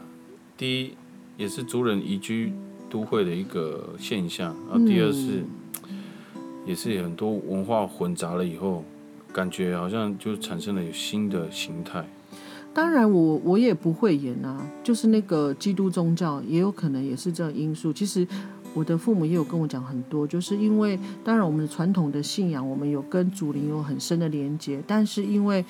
[0.57, 0.97] 第一
[1.37, 2.51] 也是族人移居
[2.91, 5.43] 都会的一个现象，然后第二是、
[6.65, 8.83] 也是很多文化混杂了以后，
[9.31, 12.05] 感觉好像就产生了有新的形态。
[12.73, 17.91] 当然我，我也不会演啊，就是那个基督宗教也有可能也是这样因素。
[17.91, 18.25] 其实
[18.73, 25.65] 我的父母也有跟我讲很多，就是因为当然我们的传统的信仰，我们有跟祖灵有很深的连接，但是因为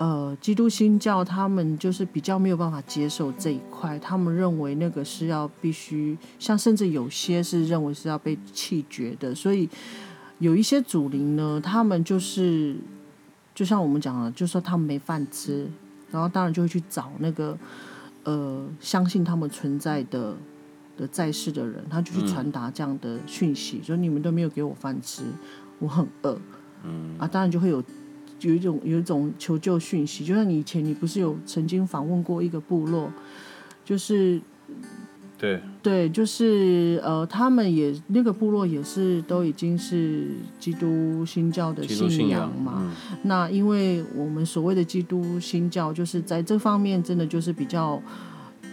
[0.00, 9.68] 呃基督新教他们就是比较没有办法接受这一块，他们认为那个是要必须，像甚至有些是认为是要被弃绝的，所以
[10.38, 12.74] 有一些祖灵呢，他们就是
[13.54, 15.70] 就像我们讲的，就说他们没饭吃。
[16.12, 17.56] 然后当然就会去找那个
[18.24, 20.34] 呃相信他们存在的
[20.96, 25.22] 的在世的人，他就去传达这样的讯息，说你们都没有给我饭吃，
[25.78, 26.36] 我很饿，
[26.82, 27.80] 嗯啊，当然就会有
[28.40, 33.10] 有一种有一种求救讯息，就像你以前你不是有曾经访问过一个部落，
[33.84, 34.40] 就是
[35.38, 40.28] 对，对，就是呃，他们也那个部落也是都已经是
[40.58, 42.74] 基督新教的信仰仰嘛，
[43.12, 43.18] 嗯。
[43.22, 48.00] 那因为我们所谓的基督新教，就是在这方面真的就是比较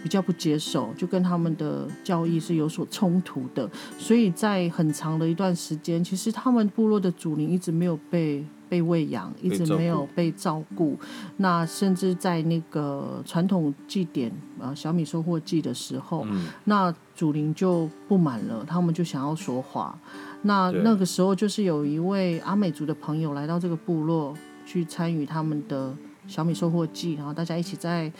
[0.02, 3.68] 比较不接受，就跟他们的教义是有所冲突的，
[3.98, 10.96] 所以在很长的一段时间，其实他们部落的主灵一直没有被被喂养，一直没有被照顾。
[11.38, 19.98] 那甚至在那个传统祭典呃小米收获祭的时候，嗯那主灵就不满了，他们就想要说话。
[20.42, 24.32] 那那个时候就是有一位阿美族的朋友来到这个部落
[24.64, 25.92] 去参与他们的
[26.28, 28.12] 小米收获季，然后大家一起在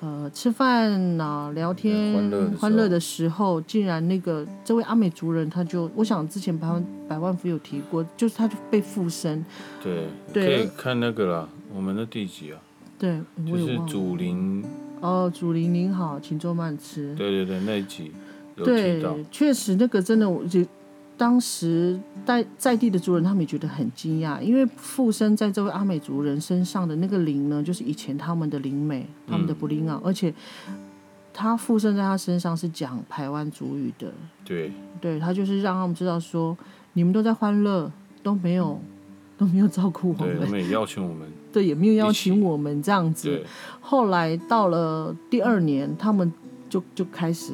[0.00, 9.44] 呃吃饭啊、聊天、欢乐的时候欢乐的时候，竟然那个这位阿美族人他就，我想之前百万百万福有提过，就是他就被附身，
[9.82, 12.60] 对，对可以看那个啦，我们的第几啊？
[12.98, 13.20] 对，
[13.50, 13.78] 我就是。
[13.86, 14.64] 祖灵，
[15.00, 17.14] 哦，祖灵您好，请坐慢吃。
[17.14, 18.12] 对对对，那一集，
[18.56, 20.60] 有提对到，，确实那个真的，我就
[21.16, 30.32] 当时在在地的族人他们也觉得很惊讶，因为附身在这位阿美族人身上的那个灵呢，就是以前他们的灵美，他们的布灵奥，而且
[31.32, 34.12] 他附身在他身上是讲台湾族语的，
[34.44, 34.72] 对。
[35.00, 35.18] 对。
[35.18, 36.56] 他就是让他们知道说，
[36.94, 37.90] 你们都在欢乐，
[38.22, 38.80] 都没有
[39.38, 43.42] 都没有照顾我对，他们，们也邀请我们， 对，也没有邀请我们这样子。
[43.80, 46.32] 后来到了第二年，他们
[46.68, 47.52] 就就开始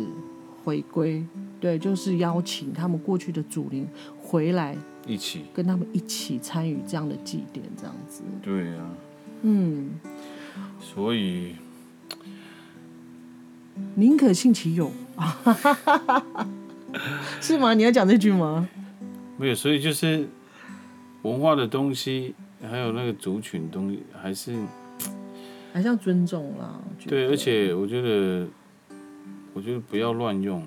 [0.64, 1.24] 回归，
[1.62, 3.86] 对，就是邀请他们过去的祖灵
[4.20, 8.24] 回来，一起，跟他们一起参与这样的祭典，这样子。
[8.42, 8.90] 对呀、
[9.42, 9.92] 嗯，
[10.80, 11.54] 所以
[13.94, 14.90] 宁可信其有，
[17.40, 17.74] 是吗？
[17.74, 18.68] 你要讲这句吗？
[19.38, 20.28] 没有，所以就是
[21.22, 22.34] 文化的东西，
[22.68, 24.52] 还有那个族群东西，还是
[25.72, 26.82] 还是要尊重啦。
[27.06, 28.48] 对，而且我觉得，
[29.54, 30.66] 我觉得不要乱用，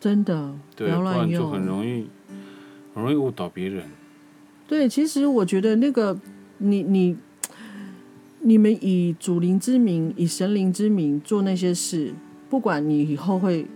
[0.00, 1.64] 真的不，要乱用就很。
[1.64, 2.08] 容易
[2.94, 3.84] 很容易误导别人。
[4.66, 6.18] 对，其实我觉得那个
[6.58, 7.16] 你你
[8.40, 12.12] 你们以祖灵之名、以神灵之名做那些事，
[12.48, 13.66] 不管你以后会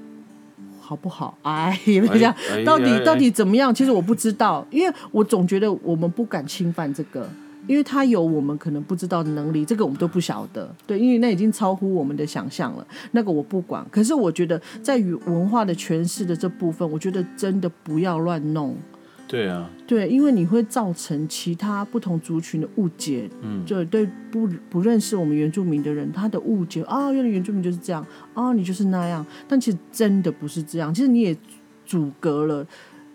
[0.80, 7.28] 好不好，哎，也没讲哎哎到底哎到底怎么样，其实我不知道，因为我总觉得我们不敢侵犯这个。
[7.66, 10.74] 因为他有我们可能不知道的能力，这个我们都不晓得。
[10.86, 13.86] 对，因为那已经超乎我们的想象了，那个我不管。
[13.90, 18.76] 可是我觉得，在于文化的诠释的这部分，我觉得真的不要乱弄。
[19.26, 31.34] 对啊，对，因为你会造成其他不同族群的误解，嗯，就对不不认识我们原住民的人，他的误解啊，原来原住民就是这样啊，你就是那样，但其实真的不是这样，其实你也
[31.86, 32.64] 阻隔了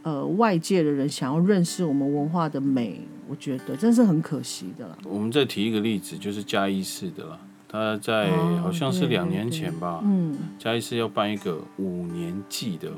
[0.03, 4.97] 呃外界的人想要认识我们文化的美，我觉得真是很可惜的啦。
[5.03, 7.39] 我们再提一个例子，就是嘉义市的啦。
[7.71, 12.89] 他在哦好像是两年前吧，嗯，嘉义市要办一个五年祭的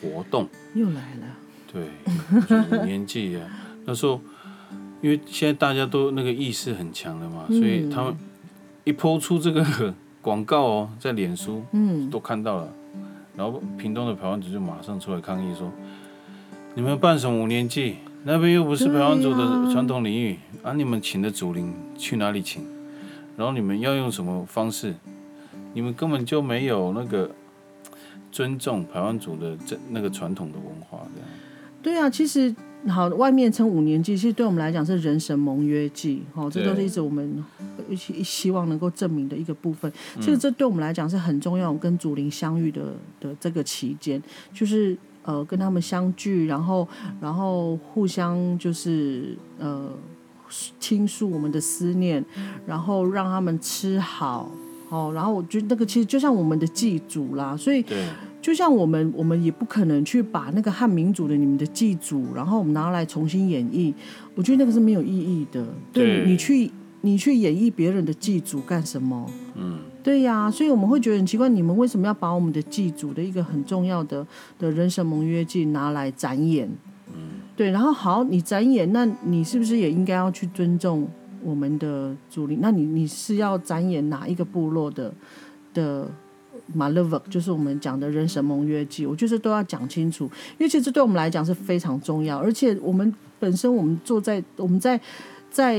[0.00, 1.26] 活动，又来了，
[1.72, 3.48] 对，五年祭啊。
[3.86, 4.20] 那时候，
[5.00, 8.16] 因为现在大家都那个意识很强了嘛，所以他们
[8.82, 12.72] 一抛出这个广告哦，在脸书嗯，都看到了，
[13.36, 15.70] 然后屏东的排湾族就马上出来抗议说
[16.76, 17.96] ：“你们办什么五年祭？
[18.24, 20.72] 那边又不是排湾族的传统领域啊！
[20.72, 22.64] 你们请的祖灵去哪里请？
[23.36, 24.94] 然后你们要用什么方式？
[25.74, 27.30] 你们根本就没有那个
[28.32, 31.28] 尊重排湾族的这那个传统的文化，这样
[31.82, 32.52] 对啊，其实
[32.88, 37.44] 好，外面称五年祭，其实对我们来讲是人神盟约祭，哦，这都是一直我们
[37.76, 39.88] 呃希希望能够证明的一个部分。
[40.16, 44.20] 嗯其实这对我们来讲是很重要，跟祖灵相遇的的这个期间，
[44.52, 46.86] 就是呃跟他们相聚，然后
[47.20, 49.90] 然后互相就是呃
[50.78, 52.24] 倾诉我们的思念，
[52.66, 54.50] 然后让他们吃好。
[54.90, 57.84] 哦，然后我觉得那个其实就像我们的祭祖啦，所以
[58.40, 63.92] 就像我们，我们也不可能去把那个汉民族的你们的祭祖，然后我们拿来重新演绎，
[64.36, 65.66] 我觉得那个是没有意义的。
[65.92, 66.70] 对对你去
[67.00, 69.28] 你去演绎别人的祭祖干什么？
[69.56, 74.24] 嗯，对呀、所以我们会觉得很奇怪，你们为什么要把我们的祭祖的一个很重要的
[74.58, 76.68] 的人神盟约祭拿来展演？
[77.08, 81.08] 嗯，对，然后好，你展演，那你是不是也应该要去尊重
[81.42, 82.58] 我们的祖灵？
[82.60, 85.12] 那你你是要展演哪一个部落的
[85.72, 86.08] 的？
[86.72, 90.24] 马勒沃就是我们讲的人神盟约祭，我觉得都要讲清楚，
[90.56, 94.98] 因为其实对我们来讲是非常重要，而且我们本身我们坐在我们在
[95.50, 95.76] 在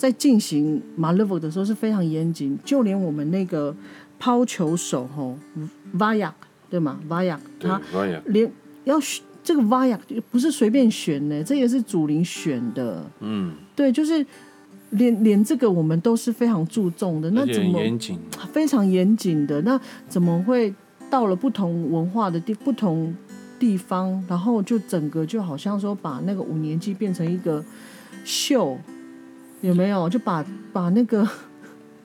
[0.00, 3.76] 在进行马勒沃的时候是非常严谨，就连我们那个
[4.18, 5.36] 抛球手吼
[5.94, 6.32] Vayak
[6.70, 7.78] 对吗？Vayak 他，
[8.24, 8.50] 连
[8.84, 9.98] 要选这个 Vayak
[10.30, 14.24] 不是随便选的，这也是主灵选的，嗯，对，就是
[14.92, 18.18] 连连这个我们都是非常注重的，那怎么严谨，
[18.54, 19.60] 非常严谨的？
[19.60, 19.78] 那
[20.08, 20.74] 怎么会
[21.10, 23.14] 到了不同文化的地不同
[23.58, 27.62] 地方，然后就整个就好像说把那个五年级变成一个
[28.24, 28.78] 秀，
[29.60, 30.08] 有没有？
[30.08, 31.26] 就把把那个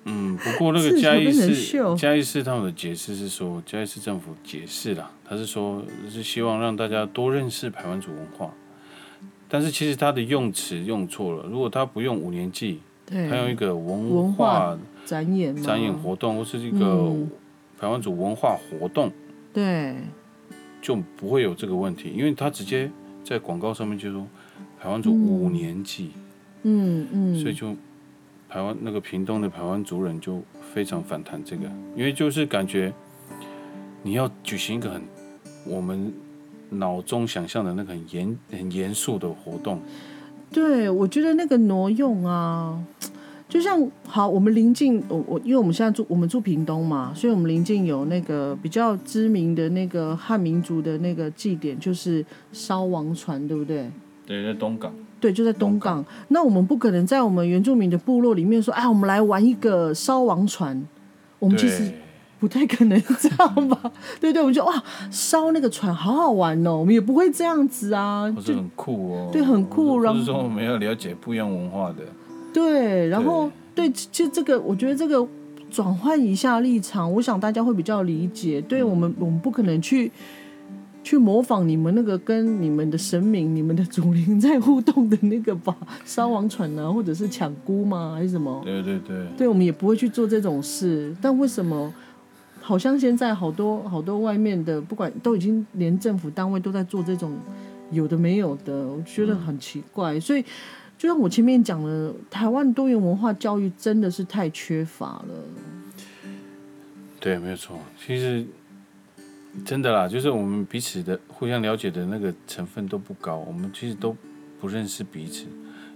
[0.06, 8.52] 嗯，不过那个嘉义市嘉义市他们的解释是说，嘉义市政府解释啦，他是说是希望让大家多认识排湾族文化，
[9.50, 13.28] 但是其实他的用词用错了，如果他不用五年祭，对。
[13.30, 17.30] 他用一个文文化化展演展演活动或是一个嗯。
[17.78, 19.12] 排湾族文化活动，
[19.52, 19.96] 对。
[20.82, 22.90] 就不会有这个问题，因为他直接
[23.24, 24.26] 在广告上面就说
[24.80, 26.22] 排湾族嗯五年祭，嗯
[26.68, 27.76] 嗯嗯，所以就
[28.50, 30.42] 台湾那个屏东的台湾族人就
[30.74, 31.64] 非常反弹这个，
[31.96, 32.92] 因为就是感觉
[34.02, 35.02] 你要举行一个很
[35.64, 36.12] 我们
[36.72, 39.80] 脑中想象的那个很严很严肃的活动，
[40.52, 42.84] 对，我觉得那个挪用啊，
[43.48, 53.92] 就像好，我们临近我我，因为我们现在住我们住屏东嘛，所以我们临近有那个比较知名的那个汉民族的那个祭典，就是烧王船，对不对？
[54.26, 54.92] 对，在东港。
[55.20, 56.06] 对，就在东港。
[56.28, 60.86] 那我们不可能在我们原住民的部落里面说，哎，我们来玩一个烧王船。
[61.40, 61.92] 我们其实
[62.40, 63.92] 不太可能这样吧？
[64.20, 68.34] 对对，我们就哇，烧那个船好好玩哦，我们也不会这样子啊。
[68.44, 69.30] 就很酷哦。
[69.32, 70.00] 对，很酷。
[70.00, 72.04] 然后是说我们要了解不一样文化的。
[72.54, 75.28] 对，然后对，其实这个我觉得这个
[75.70, 78.62] 转换一下立场，我想大家会比较理解。
[78.62, 80.12] 对我们，我们不可能去
[81.06, 88.60] 去模仿你们那个跟你们的神明、你们的祖灵在互动的那个吧， 烧王船啊，或者是抢姑吗，还是什么？
[88.66, 91.16] 对对对，对我们也不会去做这种事。
[91.22, 91.94] 但为什么
[92.60, 97.38] 好像现在好多好多外面的，不管都已经连政府单位都在做这种
[97.92, 100.44] 有的没有的，我觉得很奇怪，所以。
[100.98, 105.44] 就像我前面讲了，台湾多元文化教育真的是太缺乏了。
[107.20, 107.78] 对，没有错。
[108.00, 108.46] 其实
[109.64, 114.16] 真的啦，就是我们彼此的互相了解的那个成分都不高，我们其实都
[114.60, 115.46] 不认识彼此。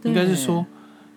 [0.03, 0.65] 应该是说，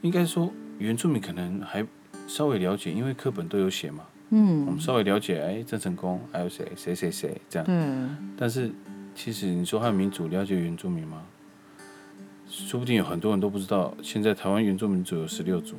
[0.00, 1.86] 应该说原住民可能还
[2.26, 4.04] 稍微了解，因为课本都有写嘛。
[4.30, 4.66] 嗯。
[4.66, 6.66] 我们稍微了解，哎，郑成功还有谁？
[6.76, 7.66] 谁谁谁这样。
[7.66, 7.74] 对。
[8.36, 8.70] 但是
[9.14, 11.22] 其实你说汉民族了解原住民吗？
[12.48, 15.74] 说不定有很多人都不知道，现在台湾原住民族有十六族，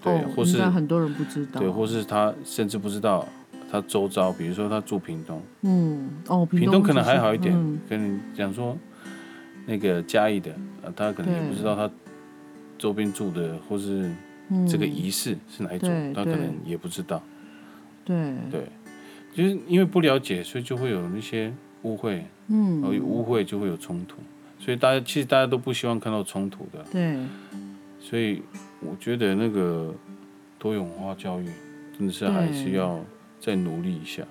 [0.00, 3.26] 对，或是很多人不知道，对，或是他甚至不知道
[3.70, 7.54] 他周遭，比如说他住屏东，嗯，哦，屏东可能还好一点，
[7.88, 8.76] 跟你讲说
[9.66, 10.54] 那个嘉义的，
[10.96, 11.90] 他可能也不知道他
[12.78, 14.10] 周边住的或是
[14.66, 17.22] 这个仪式是哪一种，他可能也不知道，
[18.04, 18.16] 对。
[18.50, 18.62] 对，
[19.34, 21.52] 就是因为不了解，所以就会有那些
[21.82, 24.16] 误会，嗯，有误会就会有冲突。
[24.58, 27.16] 所以大家其实大家都不希望看到冲突的，对。
[28.00, 28.42] 所以
[28.80, 29.94] 我觉得那个
[30.58, 31.46] 多元文化教育
[31.96, 32.98] 真的是还是要
[33.40, 34.22] 再努力一下。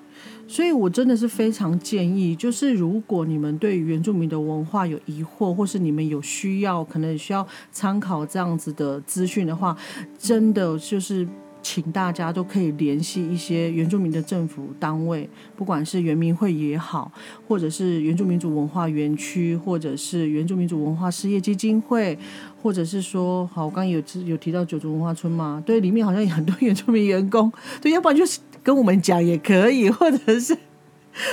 [0.48, 9.76] 所以我真的是非常建议，就是如果你们对原住民的文化有疑惑，或是你们有需要，可能需要参考这样子的资讯的话，
[10.18, 11.28] 真的就是。
[11.64, 17.12] 请大家都可以联系一些原住民的政府单位，不管是原民会也好，
[17.46, 22.18] 或者是原住民族文化园区，或者是原住民族文化事业基金会，
[22.62, 27.52] 或者是说，好，我刚刚有有提到九族文化村嘛，对，里面好像有很多原住民员工，
[27.82, 30.58] 对，要不然就是跟我们讲也可以，或者是，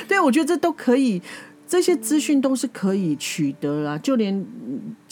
[0.07, 1.21] 对，我觉得这都可以。
[1.67, 4.47] 这些资讯都是可以取得啦，就连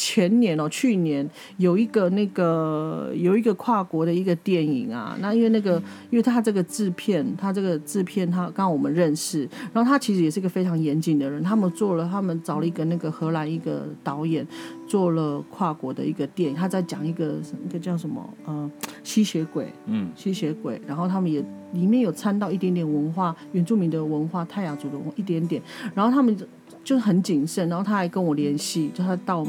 [0.04, 1.28] 前年哦，去年
[1.58, 5.80] 有一个那个有一个跨国的一个电影啊，那因为那个
[6.10, 14.44] 因为他这个制片，他这个制片他刚我们认识，然后他其实也是一个非常严谨的人，他们做了，他们找了一个那个荷兰一个导演
[14.88, 18.68] 做了跨国的一个电影，他在讲一个一个叫什么呃
[19.04, 21.44] 吸血鬼，嗯，吸血鬼，然后他们也。
[21.72, 25.62] 里面有掺到一点点文化，原住民的文化，泰雅族的文化一点点，
[25.94, 26.36] 然后他们
[26.84, 29.42] 就很谨慎，然后他还跟我联系，就他到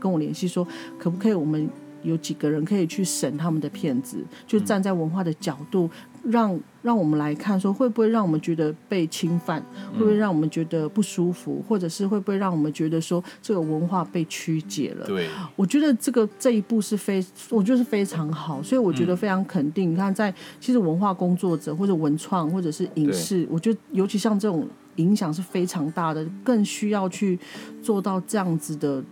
[0.00, 0.66] 跟我联系说，
[0.98, 1.68] 可不可以我们
[2.02, 5.88] 有几个人可以去审他们的片子，就站在文化的角度。
[6.22, 9.58] 让让我们来看，说会不会让我们觉得被侵犯，
[9.94, 15.06] 会不会让我们觉得不舒服，或者是会不会让我们觉得说这个文化被曲解了？
[15.06, 15.26] 对，
[15.56, 19.92] 我觉得这个这一步是非，我觉得是非常好，所以我觉得非常肯定。
[19.92, 20.30] 你看，在
[20.60, 27.38] 其实文化工作者或者文创或者是影视，我觉得尤其像这种影响是非常大的，更需要去
[27.82, 29.02] 做到这样子的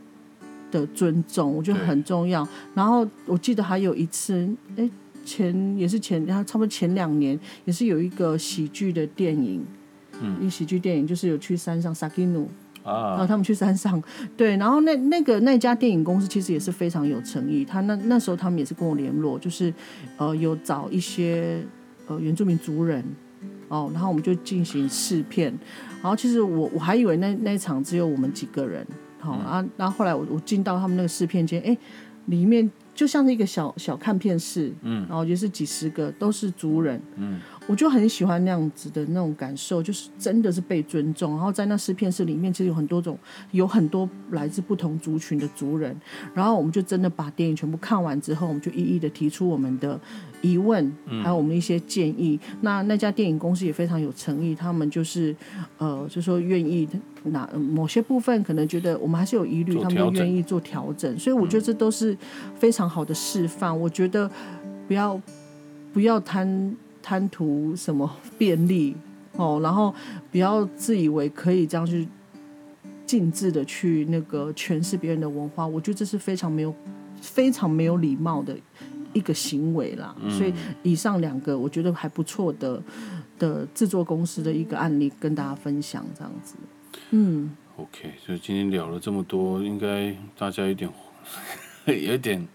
[0.71, 2.47] 的尊重，我觉得很重要。
[2.75, 4.89] 然后我记得还有一次，哎。
[5.25, 9.63] 前也是前，然后差不多前两年也是有一个喜剧的电影，
[10.23, 12.49] 嗯，一喜剧电影就是有去山上萨基努
[12.83, 14.03] 啊，然后他们去山上，
[14.39, 19.71] 对，然后那那个那家电影公司其实也是非常有诚意，他那那时候他们也是跟我联络，就是
[20.17, 21.63] 呃有找一些
[22.07, 23.05] 呃原住民族人
[23.69, 25.53] 哦，然后我们就进行试片，
[26.01, 28.87] 然后其实我我还以为那那一场只有我们几个人，
[29.19, 31.77] 好啊，然后后来我我进到他们那个试片间，哎，
[32.27, 32.71] 里面。
[32.95, 37.39] 就像是一个小小看片室，嗯，然后就是几十个都是族人，嗯，
[37.69, 41.37] 我就很喜欢那样子的那种感受，就是真的是被尊重。
[41.37, 43.17] 然后在那试片室里面，其实有很多种，
[43.53, 45.95] 有很多来自不同族群的族人。
[46.35, 50.01] 然后我们就真的把电影全部看完之后，我们就一一的提出我们的
[50.41, 50.91] 疑问，
[51.23, 52.41] 还有我们一些建议。
[52.63, 55.37] 那那家电影公司也非常有诚意，他们就是
[55.77, 56.89] 呃，就说愿意。
[57.25, 62.17] 哪某些部分可能觉得我们还是有疑虑，他们就愿意做调整，所以我觉得这都是
[62.55, 63.79] 非常好的示范。
[63.79, 64.31] 我觉得
[64.87, 65.21] 不要
[65.93, 66.75] 不要贪
[67.09, 68.95] 贪图什么便利
[69.33, 69.95] 哦，然后
[70.31, 72.07] 不要自以为可以这样去
[73.07, 76.75] 尽致的去那个诠释别人的文化，我觉得这是非常没有
[77.19, 78.55] 非常没有礼貌的
[79.15, 80.15] 一个行为啦。
[80.29, 80.53] 所以
[80.83, 82.83] 以上两个我觉得还不错的
[83.39, 86.57] 的制作公司的一个案例跟大家分享，这样子。
[87.13, 90.91] 嗯，OK，所以今天聊了这么多，应该大家有点
[91.87, 92.47] 有点，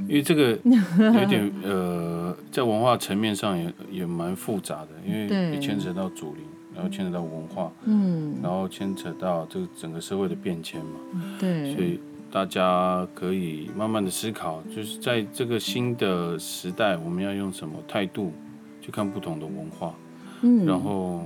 [0.00, 6.44] 因为这个有点呃，在文化层面上也也蛮复杂的，因为也牵扯到祖灵，
[6.74, 11.98] 然后牵扯到文化，嗯，然后牵扯到这个整个社会的变迁嘛，对，所以
[12.30, 18.32] 大家可以慢慢的思考，就是在这个新的时代，我们要用什么态度
[18.80, 19.94] 去看不同的文化，
[20.42, 21.22] 嗯，然后。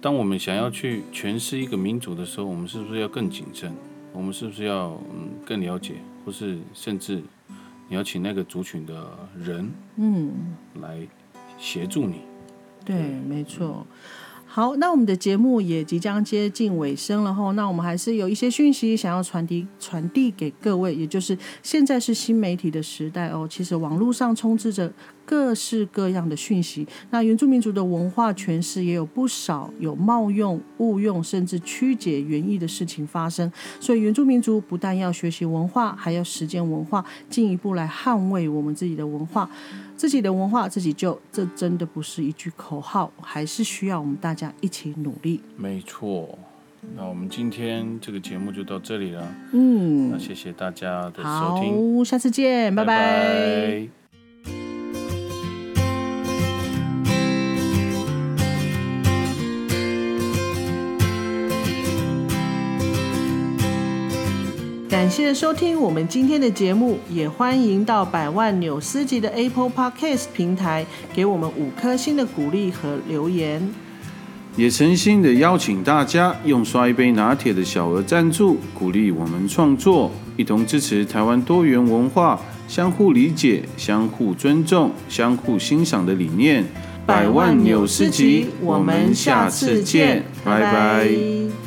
[0.00, 3.72] 当我们想要去诠释一个民族的时候，我们是不是要更谨慎？
[4.12, 7.22] 我们是不是要嗯更了解，或是甚至
[7.88, 10.32] 你要请那个族群的人嗯
[10.80, 11.06] 来
[11.58, 12.22] 协助你？
[12.84, 12.96] 对，
[13.28, 13.86] 没错。
[14.46, 17.50] 好，那我们的节目也即将接近尾声了哈。
[17.52, 23.48] 那我们还是有一些讯息想要传递传递给各位，也就是现在是新媒体的时代哦。
[23.50, 24.92] 其实网络上充斥着
[25.26, 33.50] 各式各样的讯息，那原住民族的文化诠释也有不少有冒用、误用甚至曲解原意的事情发生。
[33.80, 39.48] 所以原住民族不但要学习文化，还要实践文化，进一步来捍卫我们自己的文化。
[39.96, 45.40] 自己的文化自己救，这真的不是一句口号，还是需要我们大家一起努力。
[45.56, 46.36] 没错，
[46.96, 49.34] 那我们今天这个节目就到这里了。
[49.52, 53.88] 嗯，那谢谢大家的收听，好，下次见，拜拜。
[64.94, 73.74] 感谢收听我们今天的节目，也欢迎到百万纽斯级的 Apple Podcast 平台给我们五颗星的鼓励和留言。
[74.56, 86.64] 也诚心的邀请大家用刷一杯拿铁的小额赞助，鼓励我们创作，一同支持台湾多元文化，相互理解、相互尊重、相互欣赏的理念。
[87.04, 91.63] 百万纽斯级，我们下次见，拜拜。